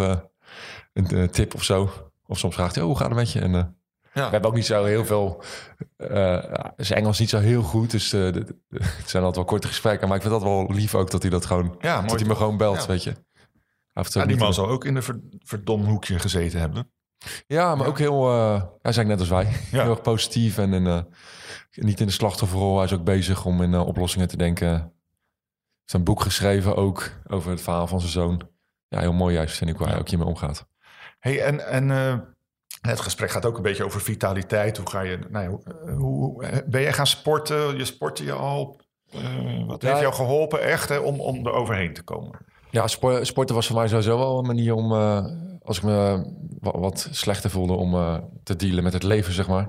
[0.92, 1.90] een tip of zo?
[2.26, 3.40] Of soms vraagt hij, oh, hoe gaat het met je?
[3.40, 3.76] En,
[4.14, 4.24] Ja.
[4.24, 5.42] We hebben ook niet zo heel veel...
[5.96, 6.44] eh
[6.76, 7.90] zijn Engels niet zo heel goed.
[7.90, 10.06] Dus eh, de- het zijn altijd wel korte gesprekken.
[10.08, 11.76] Maar ik vind dat wel lief ook dat hij dat gewoon...
[11.80, 12.18] Ja, dat mooi.
[12.18, 12.86] hij me gewoon belt, Ja.
[12.86, 13.12] weet je.
[13.92, 16.92] Af en die man zal ook in een ver, verdom hoekje gezeten hebben.
[17.46, 18.28] Ja, maar ook heel...
[18.30, 19.44] eh hij eigenlijk net als wij.
[19.70, 19.82] Ja.
[19.82, 21.00] Heel erg positief en in, eh,
[21.70, 22.76] niet in de slachtofferrol.
[22.76, 24.68] Hij is ook bezig om in eh, oplossingen te denken.
[24.68, 24.76] Hij
[25.80, 28.48] heeft een boek geschreven ook over het verhaal van zijn zoon.
[28.88, 30.66] Ja, heel mooi juist, vind ik, waar hij ook hiermee omgaat.
[31.18, 32.18] Hey, en en eh,
[32.90, 34.76] het gesprek gaat ook een beetje over vitaliteit.
[34.76, 35.60] Hoe ga je, nou ja, hoe,
[35.94, 37.76] hoe- hoe- ben jij gaan sporten?
[37.76, 38.80] Je sportte je al.
[39.10, 42.38] Eh, wat Ja, heeft jou geholpen echt hè, om, om er overheen te komen?
[42.70, 45.24] Ja, spor- sporten was voor mij sowieso wel een manier om, eh,
[45.62, 46.24] als ik me
[46.60, 49.68] wa- wat slechter voelde, om eh, te dealen met het leven, zeg maar.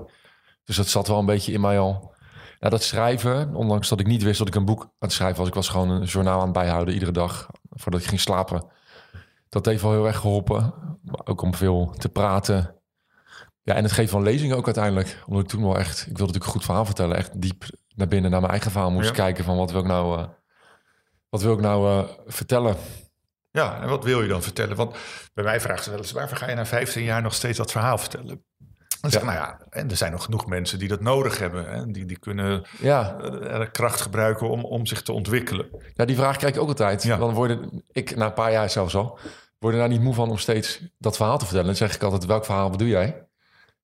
[0.64, 2.14] Dus dat zat wel een beetje in mij al.
[2.60, 5.38] Ja, dat schrijven, ondanks dat ik niet wist dat ik een boek aan het schrijven
[5.38, 5.48] was.
[5.48, 8.64] Ik was gewoon een journaal aan het bijhouden iedere dag, voordat ik ging slapen.
[9.48, 10.74] Dat heeft wel heel erg geholpen.
[11.02, 12.74] Maar ook om veel te praten.
[13.66, 15.22] Ja, en het geven van lezingen ook uiteindelijk.
[15.26, 17.16] Omdat ik toen wel echt, ik wilde natuurlijk een goed verhaal vertellen.
[17.16, 19.14] Echt diep naar binnen, naar mijn eigen verhaal moest Ja.
[19.14, 20.24] kijken van wat wil ik nou, eh,
[21.28, 22.76] wat wil ik nou eh, vertellen.
[23.50, 24.76] Ja, en wat wil je dan vertellen?
[24.76, 24.96] Want
[25.34, 27.72] bij mij vragen ze wel eens, waarvoor ga je na 15 jaar nog steeds dat
[27.72, 28.44] verhaal vertellen?
[29.00, 31.70] Dan zeg ik, nou ja, en er zijn nog genoeg mensen die dat nodig hebben.
[31.70, 31.86] Hè?
[31.90, 35.68] Die, die kunnen Ja, eh, kracht gebruiken om, om zich te ontwikkelen.
[35.94, 37.02] Ja, die vraag krijg ik ook altijd.
[37.02, 37.16] Ja.
[37.16, 39.18] Dan worden ik, na een paar jaar zelfs al,
[39.58, 41.66] word er daar niet moe van om steeds dat verhaal te vertellen.
[41.66, 43.25] Dan zeg ik altijd, welk verhaal bedoel jij?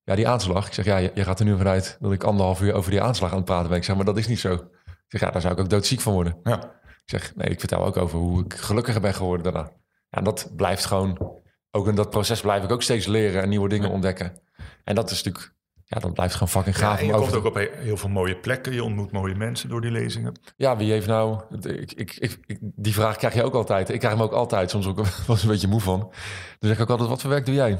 [0.03, 0.67] Ja, die aanslag.
[0.67, 3.01] Ik zeg, ja, je, je gaat er nu vanuit dat ik anderhalf uur over die
[3.01, 3.77] aanslag aan het praten ben.
[3.77, 4.53] Ik zeg, maar dat is niet zo.
[4.53, 6.37] Ik zeg, ja, daar zou ik ook doodziek van worden.
[6.43, 6.63] Ja.
[6.83, 9.71] Ik zeg, nee, ik vertel ook over hoe ik gelukkiger ben geworden daarna.
[10.09, 13.49] Ja, en dat blijft gewoon, ook in dat proces blijf ik ook steeds leren en
[13.49, 14.41] nieuwe dingen ontdekken.
[14.83, 15.53] En dat is natuurlijk,
[15.85, 18.09] ja, dat blijft gewoon fucking gaaf en je om komt ook op he- heel veel
[18.09, 18.73] mooie plekken.
[18.73, 20.39] Je ontmoet mooie mensen door die lezingen.
[20.57, 21.41] Ja, wie heeft nou...
[21.61, 23.89] Ik, ik, die vraag krijg je ook altijd.
[23.89, 24.69] Ik krijg hem ook altijd.
[24.69, 24.97] Soms ook
[25.27, 25.99] eens een beetje moe van.
[25.99, 26.13] Dan
[26.59, 27.79] zeg ik ook altijd, wat voor werk doe jij?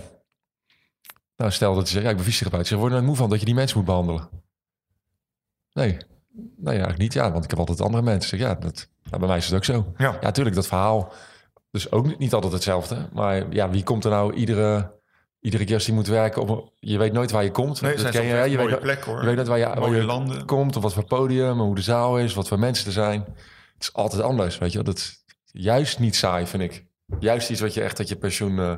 [1.43, 2.67] Nou, stel dat je zegt, ja, ik ben fysiotherapeut.
[2.67, 4.29] Zeg, word je er moe van dat je die mensen moet behandelen?
[5.73, 5.97] Nee.
[6.57, 7.13] Nee, eigenlijk niet.
[7.13, 8.37] Ja, want ik heb altijd andere mensen.
[8.37, 9.93] Ja, dat, nou, bij mij is het ook zo.
[9.97, 10.17] Ja.
[10.21, 11.13] Ja, tuurlijk, dat verhaal...
[11.71, 13.09] Dus ook niet, niet altijd hetzelfde.
[13.13, 14.91] Maar ja, wie komt er nou iedere,
[15.39, 17.81] iedere keer als hij moet werken, op, je weet nooit waar je komt.
[17.81, 19.19] Nee, Dat zijn ken je, je, mooie weet, plekken hoor.
[19.19, 20.45] je weet nooit waar je, waar je landen.
[20.45, 23.19] komt, of wat voor podium, hoe de zaal is, wat voor mensen er zijn.
[23.73, 24.83] Het is altijd anders, weet je.
[24.83, 26.85] Dat is juist niet saai, vind ik.
[27.19, 28.75] Juist iets wat je echt dat je pensioen eh,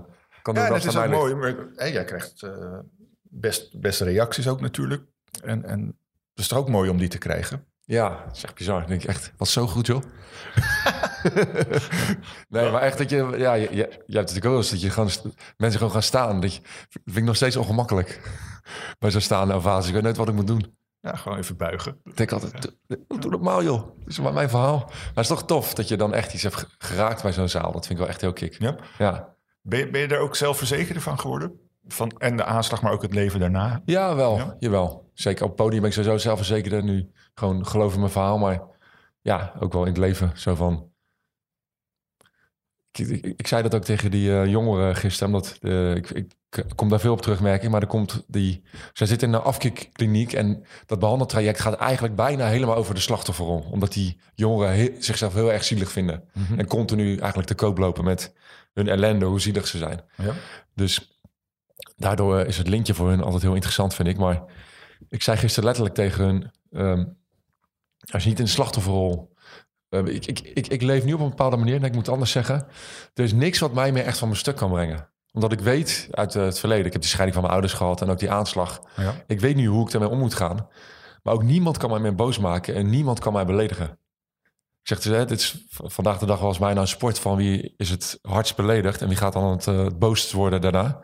[0.54, 0.64] kan.
[0.64, 1.34] Ja, dat is ook mooi.
[1.36, 1.56] Maar,
[1.92, 2.80] jij krijgt eh,
[3.22, 5.04] best, beste reacties ook natuurlijk.
[5.44, 5.80] En, en
[6.30, 7.66] het is toch ook mooi om die te krijgen.
[7.82, 8.80] Ja, dat is echt bizar.
[8.80, 10.02] Dan denk ik echt, wat zo goed, joh.
[12.50, 13.34] nee, maar echt dat je...
[13.38, 15.10] Ja, je, je, je hebt het natuurlijk ook eens dat je gewoon...
[15.58, 16.42] Mensen gewoon gaan staan.
[16.42, 18.22] Dat, je, dat vind ik nog steeds ongemakkelijk.
[19.00, 19.88] Bij zo'n staande fase.
[19.88, 20.78] Ik weet nooit wat ik moet doen.
[21.00, 22.00] Ja, gewoon even buigen.
[22.04, 23.82] Ik denk altijd, doe, doe normaal joh.
[24.00, 24.78] Dat is maar mijn verhaal.
[24.88, 27.50] Maar het is toch tof dat je dan echt iets hebt ge- geraakt bij zo'n
[27.50, 27.72] zaal.
[27.72, 28.56] Dat vind ik wel echt heel kick.
[28.60, 28.76] Ja.
[28.98, 29.35] Ja,
[29.68, 31.60] Ben, je- ben je daar ook zelfverzekerder van geworden?
[31.88, 33.82] Van, en de aanslag, maar ook het leven daarna.
[33.86, 34.36] ja wel.
[34.38, 34.56] Ja?
[34.60, 35.10] Jawel.
[35.14, 37.12] Zeker op het podium ben ik sowieso zelfverzekerder nu.
[37.34, 38.38] Gewoon geloof in mijn verhaal.
[38.38, 38.62] Maar
[39.22, 40.32] ja, ook wel in het leven.
[40.36, 40.90] Zo van...
[42.96, 45.34] Ik, ik, ik zei dat ook tegen die eh, jongeren gisteren.
[45.34, 46.32] Omdat eh, ik, ik,
[46.76, 47.70] kom daar veel op terug, merk ik.
[47.70, 48.64] Maar er komt die...
[48.94, 50.34] Zij zit in een afkikkliniek.
[50.34, 53.68] En dat behandeltraject gaat eigenlijk bijna helemaal over de slachtofferrol.
[53.72, 56.24] Omdat die jongeren he- zichzelf heel erg zielig vinden.
[56.58, 58.34] En continu eigenlijk te koop lopen met
[58.74, 60.02] hun ellende, hoe zielig ze zijn.
[60.18, 60.34] Ja.
[60.74, 61.20] Dus
[61.96, 64.18] daardoor is het linkje voor hun altijd heel interessant, vind ik.
[64.18, 64.44] Maar
[65.10, 66.52] ik zei gisteren letterlijk tegen hun...
[66.72, 67.06] ehm,
[68.12, 69.34] als je niet in de slachtofferrol...
[69.96, 72.14] eh, ik, ik, ik, ik leef nu op een bepaalde manier, en ik moet het
[72.14, 72.68] anders zeggen.
[73.14, 75.10] Er is niks wat mij meer echt van mijn stuk kan brengen.
[75.32, 76.86] Omdat ik weet uit eh, het verleden...
[76.86, 78.82] Ik heb die scheiding van mijn ouders gehad en ook die aanslag.
[78.96, 79.14] Ja.
[79.28, 80.68] Ik weet nu hoe ik ermee om moet gaan.
[81.24, 84.00] Maar ook niemand kan mij meer boos maken en niemand kan mij beledigen.
[84.82, 87.74] Ik zeg, dus, hè, dit is vandaag de dag was bijna een sport van wie
[87.78, 91.02] is het hardst beledigd en wie gaat dan het, eh, het boosst worden daarna.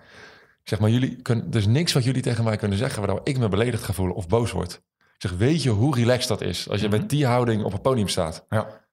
[0.61, 3.21] Ik zeg, maar jullie kunnen, er is niks wat jullie tegen mij kunnen zeggen waardoor
[3.23, 4.81] ik me beledigd ga voelen of boos word.
[5.21, 8.07] Zeg, weet je hoe relaxed dat is als je met die houding op het podium
[8.07, 8.45] staat?
[8.49, 8.85] Ja.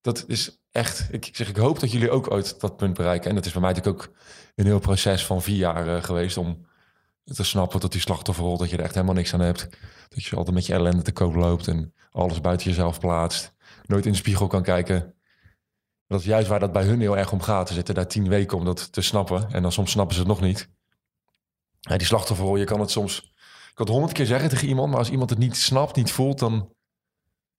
[0.00, 3.28] Dat is echt, ik ik zeg, ik hoop dat jullie ook ooit dat punt bereiken.
[3.28, 4.14] En dat is bij mij natuurlijk ook
[4.54, 6.66] een heel proces van vier jaar eh, geweest om
[7.24, 9.68] te snappen dat die slachtofferrol, dat je er echt helemaal niks aan hebt.
[10.08, 13.54] Dat je altijd met je ellende te koop loopt en alles buiten jezelf plaatst.
[13.84, 15.14] Nooit in de spiegel kan kijken.
[16.06, 17.68] Dat is juist waar dat bij hun heel erg om gaat.
[17.68, 19.52] Ze zitten daar tien weken om dat te snappen.
[19.52, 20.70] En dan soms snappen ze het nog niet.
[21.80, 23.34] Ja, die slachtofferrol, je kan het soms...
[23.76, 26.12] Ik kan het honderd keer zeggen tegen iemand, maar als iemand het niet snapt, niet
[26.12, 26.52] voelt, dan,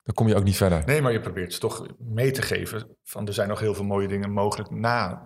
[0.03, 0.83] dan kom je ook niet verder.
[0.85, 2.87] Nee, maar je probeert het toch mee te geven.
[3.03, 5.23] Van er zijn nog heel veel mooie dingen mogelijk na,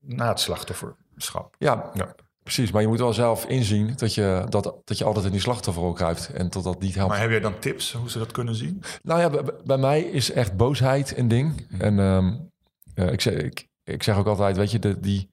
[0.00, 1.54] na het slachtofferschap.
[1.58, 2.14] Ja, Ja.
[2.42, 2.70] precies.
[2.72, 5.92] Maar je moet wel zelf inzien dat je, dat, dat je altijd in die slachtofferrol
[5.92, 6.28] kruipt.
[6.32, 7.10] En tot dat niet helpt.
[7.10, 8.82] Maar heb jij dan tips hoe ze dat kunnen zien?
[9.02, 11.66] Nou ja, bij, bij mij is echt boosheid een ding.
[11.78, 12.34] En ehm,
[12.94, 15.30] ja, ik, zeg, ik, ik zeg ook altijd, weet je, de, die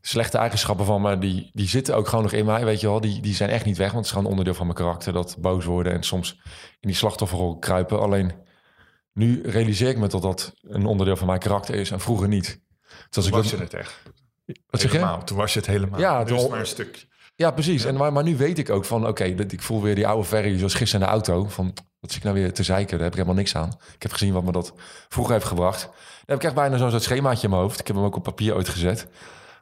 [0.00, 3.00] slechte eigenschappen van me, die, die zitten ook gewoon nog in mij, weet je wel.
[3.00, 5.12] Die, die zijn echt niet weg, want het is gewoon onderdeel van mijn karakter.
[5.12, 6.32] Dat boos worden en soms
[6.80, 8.00] in die slachtofferrol kruipen.
[8.00, 8.32] Alleen
[9.12, 12.60] nu realiseer ik me dat dat een onderdeel van mijn karakter is en vroeger niet.
[13.08, 14.02] Dus als Toen ik was dat- je het echt.
[14.66, 14.96] wat zeg je?
[14.98, 15.24] helemaal.
[15.24, 16.00] Toen was je het helemaal.
[16.00, 17.06] Ja, toen- het maar een stukje.
[17.34, 17.84] Ja, precies.
[17.84, 20.24] En maar, maar nu weet ik ook van, oké, dat ik voel weer die oude
[20.24, 21.44] Ferry zoals gisteren in de auto.
[21.48, 21.72] Van,
[22.06, 22.92] wat zit ik nou weer te zeiken?
[22.92, 23.72] Daar heb ik helemaal niks aan.
[23.94, 24.74] Ik heb gezien wat me dat
[25.08, 25.82] vroeger heeft gebracht.
[25.82, 25.92] Dan
[26.26, 27.80] heb ik echt bijna zo'n soort schemaatje in mijn hoofd.
[27.80, 29.08] Ik heb hem ook op papier ooit gezet.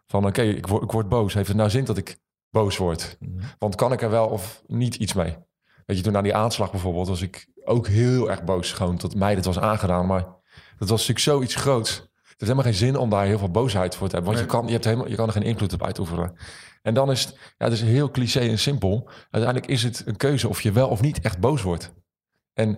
[0.07, 1.35] Van, oké, ik, word, ik word boos.
[1.35, 2.19] Heeft het nou zin dat ik
[2.51, 3.19] boos word?
[3.59, 5.37] Want kan ik er wel of niet iets mee?
[5.87, 8.73] Weet je, toen na die aanslag bijvoorbeeld was ik ook heel erg boos.
[8.73, 10.07] Gewoon tot mij dit was aangedaan.
[10.07, 10.23] Maar
[10.79, 11.91] dat was natuurlijk zoiets groots.
[11.91, 14.33] Het heeft helemaal geen zin om daar heel veel boosheid voor te hebben.
[14.35, 16.37] Want je, kan, je, hebt helemaal, je kan er geen invloed op uitoefenen.
[16.83, 19.09] En dan is het, ja, het is heel cliché en simpel.
[19.31, 21.93] Uiteindelijk is het een keuze of je wel of niet echt boos wordt.
[22.55, 22.69] En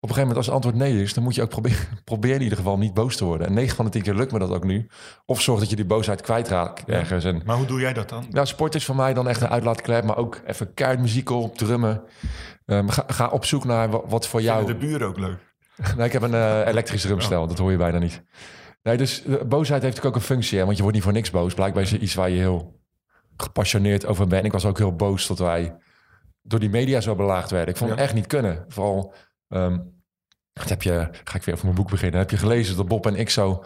[0.00, 2.36] op een gegeven moment als het antwoord nee is, dan moet je ook proberen, proberen
[2.36, 3.46] in ieder geval niet boos te worden.
[3.46, 4.88] En 9 van de 10 keer lukt me dat ook nu.
[5.26, 7.24] Of zorg dat je die boosheid kwijtraakt ergens.
[7.24, 8.26] En Maar hoe doe jij dat dan?
[8.30, 11.56] nou, sport is voor mij dan echt een uitlaatklep, maar ook even keihard muziek op,
[11.56, 12.02] drummen.
[12.66, 14.64] Ehm, ga, ga op zoek naar wa- wat voor jou...
[14.64, 15.38] Vinden de buren ook leuk?
[15.96, 18.22] Nee, ik heb een eh, elektrisch drumstel, dat hoor je bijna niet.
[18.82, 21.30] Nee, dus eh, boosheid heeft ook een functie, hè, want je wordt niet voor niks
[21.30, 21.54] boos.
[21.54, 22.80] Blijkbaar is het iets waar je heel
[23.36, 24.44] gepassioneerd over bent.
[24.44, 25.76] Ik was ook heel boos dat wij
[26.42, 27.68] door die media zo belaagd werden.
[27.68, 28.64] Ik vond het echt niet kunnen.
[28.68, 29.14] Vooral,
[30.52, 33.06] dat heb je, ga ik weer over mijn boek beginnen, heb je gelezen dat Bob
[33.06, 33.64] en ik zo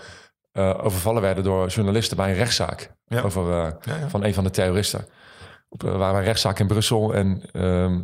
[0.53, 3.21] eh, overvallen werden door journalisten bij een rechtszaak Ja.
[3.23, 5.07] over, eh, van een van de terroristen.
[5.69, 8.03] Op, eh, waar een rechtszaak in Brussel en ehm,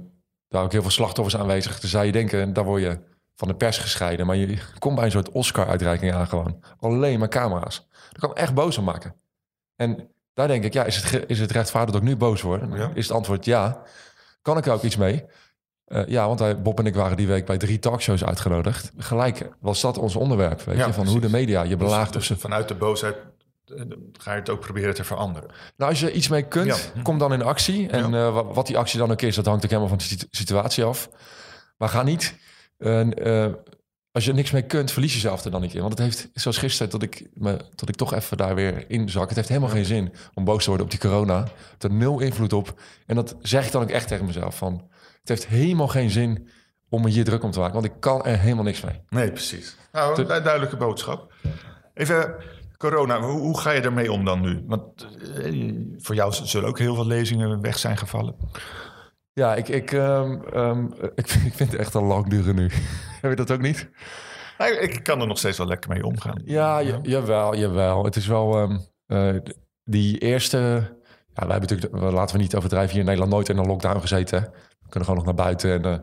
[0.49, 1.81] daar ook heel veel slachtoffers aanwezig.
[1.81, 2.99] Dus zou je denken, daar word je
[3.35, 4.27] van de pers gescheiden.
[4.27, 6.65] Maar je komt bij een soort Oscar-uitreiking aan gewoon.
[6.79, 7.89] Alleen maar camera's.
[8.11, 9.15] Dat kan echt boos om maken.
[9.77, 12.63] En daar denk ik, ja, is het, is het rechtvaardig dat ik nu boos word?
[12.75, 12.91] Ja.
[12.95, 13.83] Is het antwoord ja.
[14.43, 15.25] Kan ik er ook iets mee?
[15.85, 18.91] Eh, ja, want hij, Bob en ik waren die week bij drie talkshows uitgenodigd.
[18.97, 20.93] Gelijk was dat ons onderwerp, weet Ja, je?
[20.93, 22.13] Van hoe de media je belaagt.
[22.13, 23.17] Dus, of dus ze vanuit de boosheid
[23.67, 23.81] eh,
[24.13, 25.51] ga je het ook proberen te veranderen.
[25.77, 27.03] Nou, als je iets mee kunt, Ja.
[27.03, 27.89] kom dan in actie.
[27.89, 30.05] En eh, wa- wat die actie dan ook is, dat hangt ook helemaal van de
[30.05, 31.09] situ- situatie af.
[31.77, 32.35] Maar ga niet,
[34.13, 35.81] als je niks mee kunt, verlies je jezelf er dan niet in.
[35.81, 39.11] Want het heeft, zoals gisteren, dat ik, me, dat ik toch even daar weer in
[39.11, 39.27] zak.
[39.27, 41.39] Het heeft helemaal geen zin om boos te worden op die corona.
[41.39, 42.81] Het heeft er nul invloed op.
[43.07, 44.57] En dat zeg ik dan ook echt tegen mezelf.
[44.57, 44.89] Van,
[45.21, 46.49] het heeft helemaal geen zin
[46.89, 47.75] om me hier druk om te maken.
[47.75, 49.01] Want ik kan er helemaal niks mee.
[49.09, 49.77] Nee, precies.
[49.93, 51.33] Nou, een du- duidelijke boodschap.
[51.95, 52.35] Even
[52.77, 54.63] corona, hoe, hoe ga je ermee om dan nu?
[54.67, 55.07] Want
[55.43, 58.35] eh, voor jou zullen ook heel veel lezingen weg zijn gevallen.
[59.35, 62.71] Ja, ik, ik, ehm, ehm, ik, vind, ik vind het echt al lang duren nu.
[63.21, 63.91] Heb je dat ook niet?
[64.59, 66.41] Nou, ik kan er nog steeds wel lekker mee omgaan.
[66.45, 66.99] Ja, ja.
[67.03, 68.05] jawel, jawel.
[68.05, 69.41] Het is wel ehm, eh,
[69.85, 70.59] die eerste...
[71.35, 74.01] Ja, wij hebben natuurlijk, laten we niet overdrijven, hier in Nederland nooit in een lockdown
[74.01, 74.43] gezeten.
[74.43, 74.49] hè.
[74.83, 75.73] We kunnen gewoon nog naar buiten.
[75.73, 75.99] En, eh,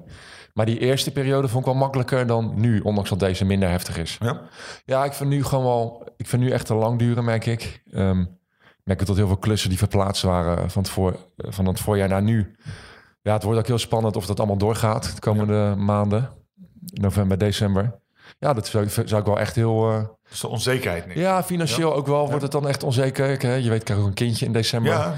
[0.53, 3.97] maar die eerste periode vond ik wel makkelijker dan nu, ondanks dat deze minder heftig
[3.97, 4.17] is.
[4.19, 4.41] Ja?
[4.85, 6.11] Ja, ik vind nu gewoon wel...
[6.17, 7.83] Ik vind nu echt te lang duren, merk ik.
[7.91, 8.21] Ehm,
[8.59, 12.09] ik merk dat heel veel klussen die verplaatst waren van het, voor, van het voorjaar
[12.09, 12.55] naar nu.
[13.21, 16.29] Ja, het wordt ook heel spannend of dat allemaal doorgaat de komende maanden.
[16.93, 17.99] November, december.
[18.39, 19.89] Ja, dat zou, zou ik wel echt heel...
[19.91, 21.17] eh, Dus de onzekerheid niet.
[21.17, 23.29] ja, financieel ook wel wordt het dan echt onzeker.
[23.29, 24.91] Ik, hè, je weet, ik krijg ook een kindje in december.
[24.91, 25.13] Ja,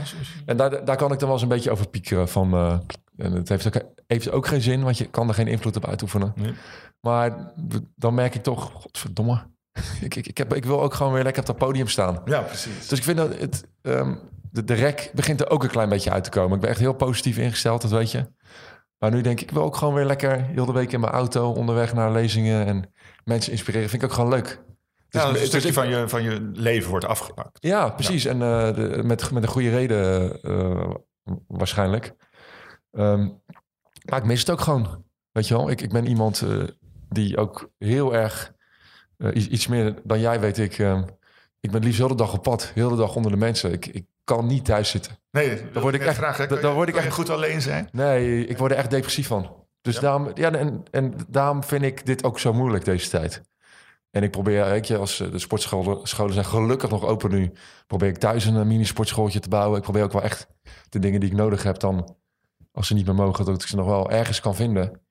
[0.46, 2.28] En daar, daar kan ik dan wel eens een beetje over piekeren.
[2.30, 2.78] Van, eh,
[3.18, 5.86] en het heeft ook, heeft ook geen zin, want je kan er geen invloed op
[5.88, 6.34] uitoefenen.
[6.36, 6.54] Nee.
[7.02, 7.54] Maar
[7.96, 9.42] dan merk ik toch, godverdomme.
[10.02, 12.22] ik, ik, ik, heb, ik wil ook gewoon weer lekker op dat podium staan.
[12.26, 12.88] ja, precies.
[12.88, 14.16] Dus ik vind dat het, ehm,
[14.52, 16.56] de, de rek begint er ook een klein beetje uit te komen.
[16.56, 18.32] Ik ben echt heel positief ingesteld, dat weet je.
[18.98, 21.14] Maar nu denk ik, ik wil ook gewoon weer lekker heel de week in mijn
[21.14, 22.94] auto onderweg naar lezingen en
[23.24, 23.90] mensen inspireren.
[23.90, 24.64] Vind ik ook gewoon leuk.
[25.10, 27.58] Dus, ja, dus een dus stukje ik- van je, van je leven wordt afgepakt.
[27.60, 28.26] ja, precies.
[28.26, 30.92] En eh, de- met, met een goede reden eh,
[31.48, 32.14] waarschijnlijk.
[32.92, 33.30] Ehm,
[34.10, 35.04] maar ik mis het ook gewoon.
[35.32, 36.64] Weet je wel, ik, ik ben iemand eh,
[37.10, 38.54] die ook heel erg...
[39.34, 40.78] iets, iets meer dan jij weet ik...
[40.80, 41.04] ehm,
[41.60, 42.72] ik ben liefst heel de dag op pad.
[42.74, 43.72] Heel de dag onder de mensen.
[43.72, 45.18] Ik, ik kan niet thuis zitten.
[45.32, 47.90] Nee, Dan word ik echt- vragen, dan- word ik echt- goed alleen zijn.
[47.92, 49.56] Nee, ik word er echt depressief van.
[49.82, 50.02] Dus Ja.
[50.02, 53.42] daarom, ja, en, en daarom vind ik dit ook zo moeilijk deze tijd.
[54.12, 57.52] En ik probeer, weet je, als eh, de sportscholen scholen zijn gelukkig nog open nu,
[57.88, 59.78] probeer ik thuis een eh, mini-sportschooltje te bouwen.
[59.78, 60.48] Ik probeer ook wel echt
[60.90, 62.16] de dingen die ik nodig heb dan,
[62.72, 65.02] als ze niet meer mogen, dat ik ze nog wel ergens kan vinden.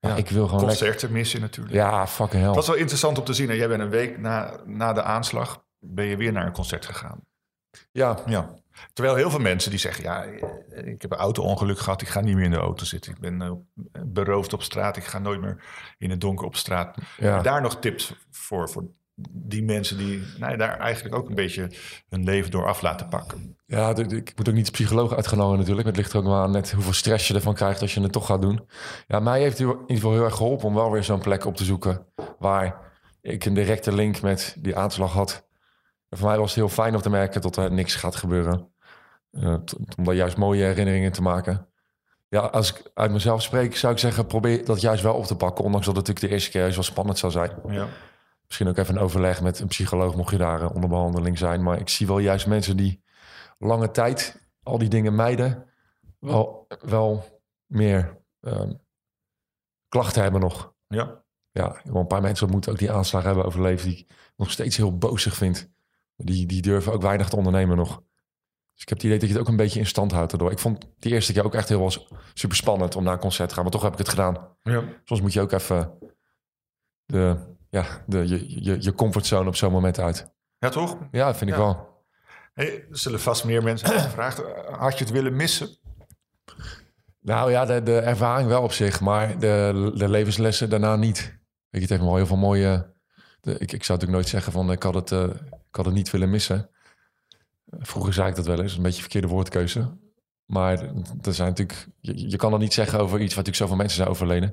[0.00, 0.78] Ja, ik wil gewoon lekker...
[0.86, 1.74] Concerten missen natuurlijk.
[1.76, 2.46] Ja, fucking hell.
[2.46, 3.48] Het was wel interessant om te zien.
[3.48, 3.54] hè.
[3.54, 7.20] Jij bent een week na, na de aanslag, ben je weer naar een concert gegaan.
[7.92, 8.58] Ja, Ja.
[8.92, 10.22] Terwijl heel veel mensen die zeggen, ja,
[10.84, 13.12] ik heb een auto-ongeluk gehad, ik ga niet meer in de auto zitten.
[13.12, 13.52] Ik ben eh,
[14.06, 15.64] beroofd op straat, ik ga nooit meer
[15.98, 16.96] in het donker op straat.
[17.18, 17.42] ja.
[17.42, 18.84] Daar nog tips voor, voor
[19.30, 21.70] die mensen die nou, daar eigenlijk ook een beetje
[22.08, 23.56] hun leven door af laten pakken.
[23.66, 25.86] Ja, ik moet ook niet de psycholoog uitgenomen natuurlijk.
[25.86, 28.12] Het ligt er ook wel aan net hoeveel stress je ervan krijgt als je het
[28.12, 28.68] toch gaat doen.
[29.06, 31.44] Ja, mij heeft het in ieder geval heel erg geholpen om wel weer zo'n plek
[31.44, 32.06] op te zoeken...
[32.38, 35.48] waar ik een directe link met die aanslag had.
[36.10, 38.72] En voor mij was het heel fijn om te merken dat er niks gaat gebeuren.
[39.30, 39.56] Eh,
[39.96, 41.68] om daar juist mooie herinneringen te maken.
[42.28, 44.26] Ja, als ik uit mezelf spreek, zou ik zeggen...
[44.26, 45.64] probeer dat juist wel op te pakken.
[45.64, 47.50] Ondanks dat het natuurlijk de eerste keer wel spannend zou zijn.
[47.68, 47.86] Ja.
[48.46, 51.62] Misschien ook even een overleg met een psycholoog, mocht je daar eh, onder behandeling zijn.
[51.62, 53.02] Maar ik zie wel juist mensen die
[53.58, 55.66] lange tijd al die dingen mijden,
[56.18, 58.72] wel, wel meer ehm,
[59.88, 60.72] klachten hebben nog.
[60.88, 61.22] Ja.
[61.52, 64.76] Ja, wel een paar mensen ontmoet ook die aanslag hebben overleefd, die ik nog steeds
[64.76, 65.70] heel bozig vind.
[66.22, 68.02] Die, die durven ook weinig te ondernemen nog.
[68.72, 70.50] Dus ik heb het idee dat je het ook een beetje in stand houdt daardoor.
[70.50, 71.90] Ik vond die eerste keer ook echt heel
[72.34, 74.56] super spannend om naar een concert te gaan, maar toch heb ik het gedaan.
[74.62, 74.82] ja.
[75.04, 75.98] Soms moet je ook even
[77.04, 77.36] de,
[77.70, 80.32] ja, de, je, je, je comfortzone op zo'n moment uit.
[80.58, 80.98] Ja, toch?
[81.10, 81.62] Ja, vind ik Ja.
[81.62, 81.88] wel.
[82.52, 84.42] Hey, er zullen vast meer mensen hebben gevraagd.
[84.78, 85.78] Had je het willen missen?
[87.20, 91.18] Nou ja, de, de ervaring wel op zich, maar de, de levenslessen daarna niet.
[91.18, 91.38] Weet
[91.70, 92.98] je, het heeft me wel heel veel mooie...
[93.40, 95.94] De, ik, ik zou natuurlijk nooit zeggen van ik had het, eh, ik had het
[95.94, 96.70] niet willen missen.
[97.66, 99.98] Vroeger zei ik dat wel eens, een beetje verkeerde woordkeuze.
[100.44, 100.82] Maar
[101.22, 103.96] er zijn natuurlijk, je, je kan dat niet zeggen over iets wat natuurlijk zoveel mensen
[103.96, 104.48] zijn overleden.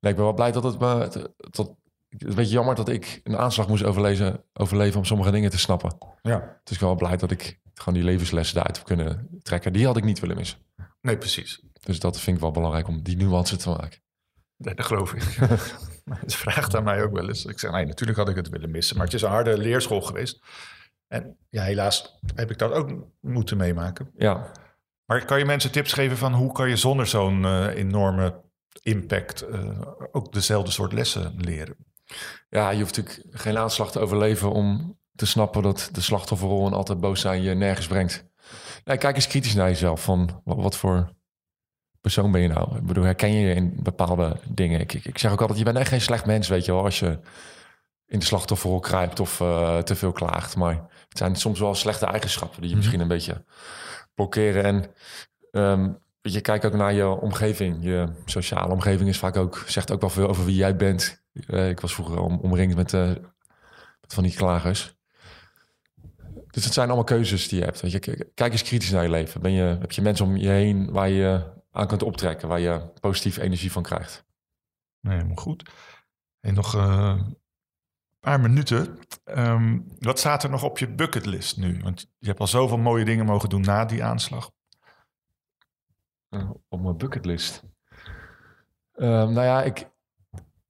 [0.00, 1.08] Nee, ik ben wel blij dat het me...
[1.50, 1.78] Dat,
[2.08, 5.50] het is een beetje jammer dat ik een aanslag moest overlezen, overleven om sommige dingen
[5.50, 5.98] te snappen.
[6.22, 6.60] Ja.
[6.64, 9.72] Dus ik ben wel blij dat ik gewoon die levenslessen eruit heb kunnen trekken.
[9.72, 10.58] Die had ik niet willen missen.
[11.00, 11.62] Nee, precies.
[11.80, 14.00] Dus dat vind ik wel belangrijk om die nuance te maken.
[14.56, 15.22] Nee, dat geloof ik.
[16.26, 17.44] Ze vraagt aan mij ook wel eens.
[17.44, 18.96] Ik zeg, nee, natuurlijk had ik het willen missen.
[18.96, 20.40] Maar het is een harde leerschool geweest.
[21.08, 24.10] En ja, helaas heb ik dat ook moeten meemaken.
[24.16, 24.52] Ja,
[25.04, 28.40] Maar kan je mensen tips geven van hoe kan je zonder zo'n eh, enorme
[28.82, 29.80] impact eh,
[30.12, 31.76] ook dezelfde soort lessen leren?
[32.48, 36.72] ja, je hoeft natuurlijk geen aanslag te overleven om te snappen dat de slachtofferrol en
[36.72, 38.24] altijd boos zijn je nergens brengt.
[38.84, 40.04] Nee, kijk eens kritisch naar jezelf.
[40.04, 41.12] Van wat, wat voor
[42.00, 42.76] persoon ben je nou?
[42.76, 44.80] Ik bedoel, herken je je in bepaalde dingen?
[44.80, 46.84] Ik, ik, ik zeg ook altijd, je bent echt geen slecht mens, weet je wel,
[46.84, 47.18] als je
[48.06, 50.56] in de slachtofferrol kruipt of eh, te veel klaagt.
[50.56, 50.74] Maar
[51.08, 53.44] het zijn soms wel slechte eigenschappen die je misschien een beetje
[54.14, 54.64] blokkeren.
[54.64, 54.84] En
[56.20, 57.76] weet je, kijk ook naar je omgeving.
[57.80, 61.22] Je sociale omgeving is vaak ook, zegt ook wel veel over wie jij bent.
[61.46, 62.92] Eh, ik was vroeger om, omringd met,
[64.00, 64.98] met van die klagers.
[66.50, 67.80] Dus het zijn allemaal keuzes die je hebt.
[67.80, 68.30] Weet je.
[68.34, 69.40] Kijk eens kritisch naar je leven.
[69.40, 72.92] Ben je, heb je mensen om je heen waar je aan kunt optrekken, waar je
[73.00, 74.24] positieve energie van krijgt?
[75.00, 75.70] Nee, helemaal goed.
[76.40, 77.36] En nog eh, een
[78.20, 78.98] paar minuten.
[79.24, 81.80] Ehm, wat staat er nog op je bucketlist nu?
[81.82, 84.50] Want je hebt al zoveel mooie dingen mogen doen na die aanslag.
[86.28, 87.62] Eh, op mijn bucketlist.
[88.92, 89.88] Ehm, nou ja, ik,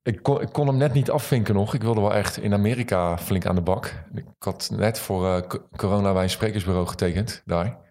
[0.01, 1.73] ik, kon, ik kon hem net niet afvinken nog.
[1.73, 4.03] Ik wilde wel echt in Amerika flink aan de bak.
[4.13, 7.89] Ik had net voor eh, co- corona bij een sprekersbureau getekend daar.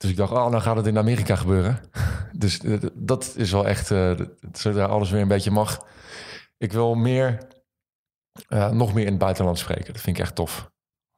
[0.00, 1.80] Dus ik dacht, oh, nou gaat het in Amerika gebeuren.
[2.32, 5.86] dus eh, dat is wel echt, d- zodra alles weer een beetje mag.
[6.58, 7.38] Ik wil meer,
[8.48, 9.92] eh, nog meer in het buitenland spreken.
[9.92, 10.69] Dat vind ik echt tof.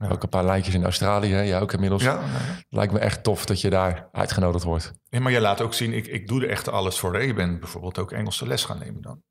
[0.03, 0.09] Ja.
[0.09, 2.03] Ook een paar lijntjes in Australië, jij ook inmiddels.
[2.03, 2.21] Ja,
[2.69, 4.93] Lijkt me echt tof dat je daar uitgenodigd wordt.
[5.11, 7.23] nee, maar je laat ook zien, ik, ik doe er echt alles voor.
[7.23, 9.23] Je bent bijvoorbeeld ook Engelse les gaan nemen dan.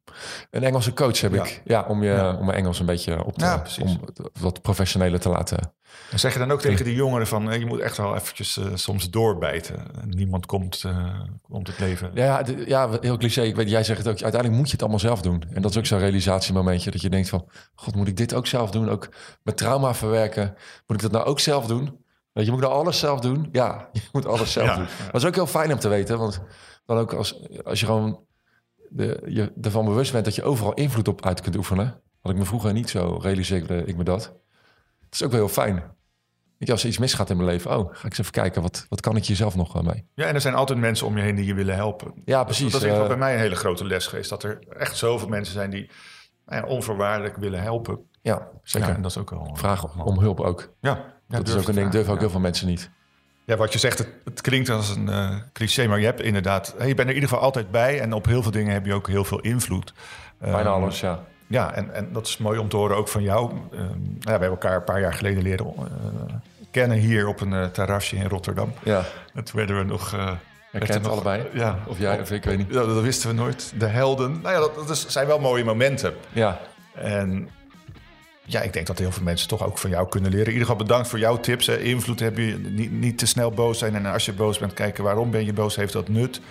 [0.50, 1.44] Een Engelse coach heb Ja.
[1.44, 1.62] ik.
[1.64, 2.36] Ja, om, je, Ja.
[2.36, 3.46] om mijn Engels een beetje op te...
[3.46, 4.00] Ja, om
[4.40, 5.74] wat professioneler te laten.
[6.12, 8.58] En zeg je dan ook tegen die jongeren van, eh, je moet echt wel eventjes
[8.58, 9.84] eh, soms doorbijten.
[10.08, 12.12] Niemand komt, eh, komt het leven.
[12.14, 13.42] Ja, ja, ja, heel cliché.
[13.42, 14.22] Ik weet, jij zegt het ook.
[14.22, 15.44] Uiteindelijk moet je het allemaal zelf doen.
[15.54, 16.92] En dat is ook zo'n realisatiemomentje.
[16.92, 17.50] Dat je denkt van...
[17.76, 18.90] God, moet ik dit ook zelf doen?
[18.90, 19.10] Ook
[19.44, 20.56] met trauma verwerken.
[20.88, 22.00] Moet ik dat nou ook zelf doen?
[22.32, 23.50] Weet je, moet ik nou alles zelf doen?
[23.52, 24.84] Ja, je moet alles zelf Ja, doen.
[25.00, 25.06] ja.
[25.12, 26.18] Dat is ook heel fijn om te weten.
[26.18, 26.42] Want
[26.86, 28.20] dan ook als, als je gewoon
[28.90, 30.26] de, je ervan bewust bent...
[30.26, 32.02] dat je overal invloed op uit kunt oefenen.
[32.22, 34.24] Had ik me vroeger niet zo realiseerde ik me dat.
[35.06, 35.74] Het is ook wel heel fijn.
[35.76, 37.78] Weet je, als er iets misgaat in mijn leven...
[37.78, 38.62] oh, ga ik eens even kijken.
[38.62, 40.06] Wat, wat kan ik hier zelf nog eh, mee?
[40.16, 42.14] Ja, en er zijn altijd mensen om je heen die je willen helpen.
[42.26, 42.72] Ja, precies.
[42.72, 44.30] Dat is Eh, bij mij een hele grote les geweest.
[44.30, 45.90] Dat er echt zoveel mensen zijn die
[46.46, 48.10] nou ja, onvoorwaardelijk willen helpen.
[48.22, 48.88] Ja, zeker.
[48.90, 49.50] Ja, en dat is ook wel...
[49.54, 50.70] Vragen om hulp ook.
[50.80, 50.90] Ja,
[51.28, 52.22] ja, dat is ook een ding, durven ook ja.
[52.22, 52.90] heel veel mensen niet.
[53.46, 56.76] Ja, wat je zegt, het, het klinkt als een eh, cliché, maar je hebt inderdaad...
[56.78, 58.94] Je bent er in ieder geval altijd bij en op heel veel dingen heb je
[58.94, 59.94] ook heel veel invloed.
[60.38, 61.20] Bijna Ehm, alles, ja.
[61.48, 63.52] Ja, en, en dat is mooi om te horen ook van jou.
[63.72, 65.84] Ehm, ja, we hebben elkaar een paar jaar geleden leren eh,
[66.72, 68.74] kennen hier op een eh, terrasje in Rotterdam.
[68.84, 69.04] Ja,
[69.34, 70.14] En toen werden we nog...
[70.14, 70.30] eh,
[70.72, 71.44] er kent nog- allebei.
[71.54, 72.68] Ja, Of jij of ik, weet niet.
[72.74, 73.74] Ja, dat wisten we nooit.
[73.78, 74.32] De helden.
[74.42, 76.14] Nou ja, dat, dat is- zijn wel mooie momenten.
[76.32, 76.60] Ja,
[76.94, 77.50] En
[78.46, 80.48] ja, ik denk dat heel veel mensen toch ook van jou kunnen leren.
[80.48, 81.68] In ieder geval bedankt voor jouw tips.
[81.68, 81.80] Hè.
[81.80, 83.96] Invloed heb je niet, niet te snel boos zijn.
[83.96, 86.42] En als je boos bent, kijken waarom ben je boos, heeft dat nut.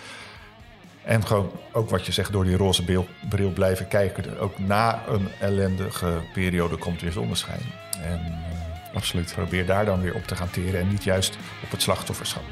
[1.03, 4.39] En gewoon ook wat je zegt, door die roze bril, bril blijven kijken.
[4.39, 7.61] Ook na een ellendige periode komt weer zonneschijn.
[8.03, 9.33] En eh, absoluut.
[9.33, 12.43] probeer daar dan weer op te gaan teren en niet juist op het slachtofferschap.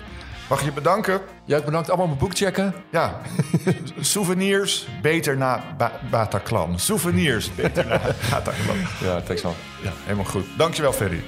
[0.49, 1.21] Mag ik je bedanken?
[1.45, 1.87] Jij ook bedankt.
[1.87, 2.73] Allemaal mijn boek checken.
[2.91, 3.21] Ja,
[3.99, 6.79] souvenirs beter na ba Bataclan.
[6.79, 8.77] Souvenirs beter na Bataclan.
[9.01, 9.53] Ja, tekst van.
[9.83, 10.45] Ja, helemaal goed.
[10.57, 11.23] Dankjewel, Ferry.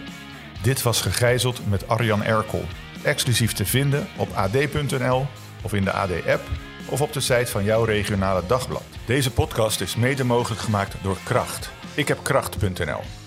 [0.62, 2.66] Dit was Gegijzeld met Arjan Erkel.
[3.04, 5.26] Exclusief te vinden op ad.nl
[5.62, 6.42] of in de AD-app
[6.86, 8.84] of op de site van jouw regionale dagblad.
[9.06, 11.70] Deze podcast is mede mogelijk gemaakt door Kracht.
[11.94, 13.21] Ik heb kracht.nl.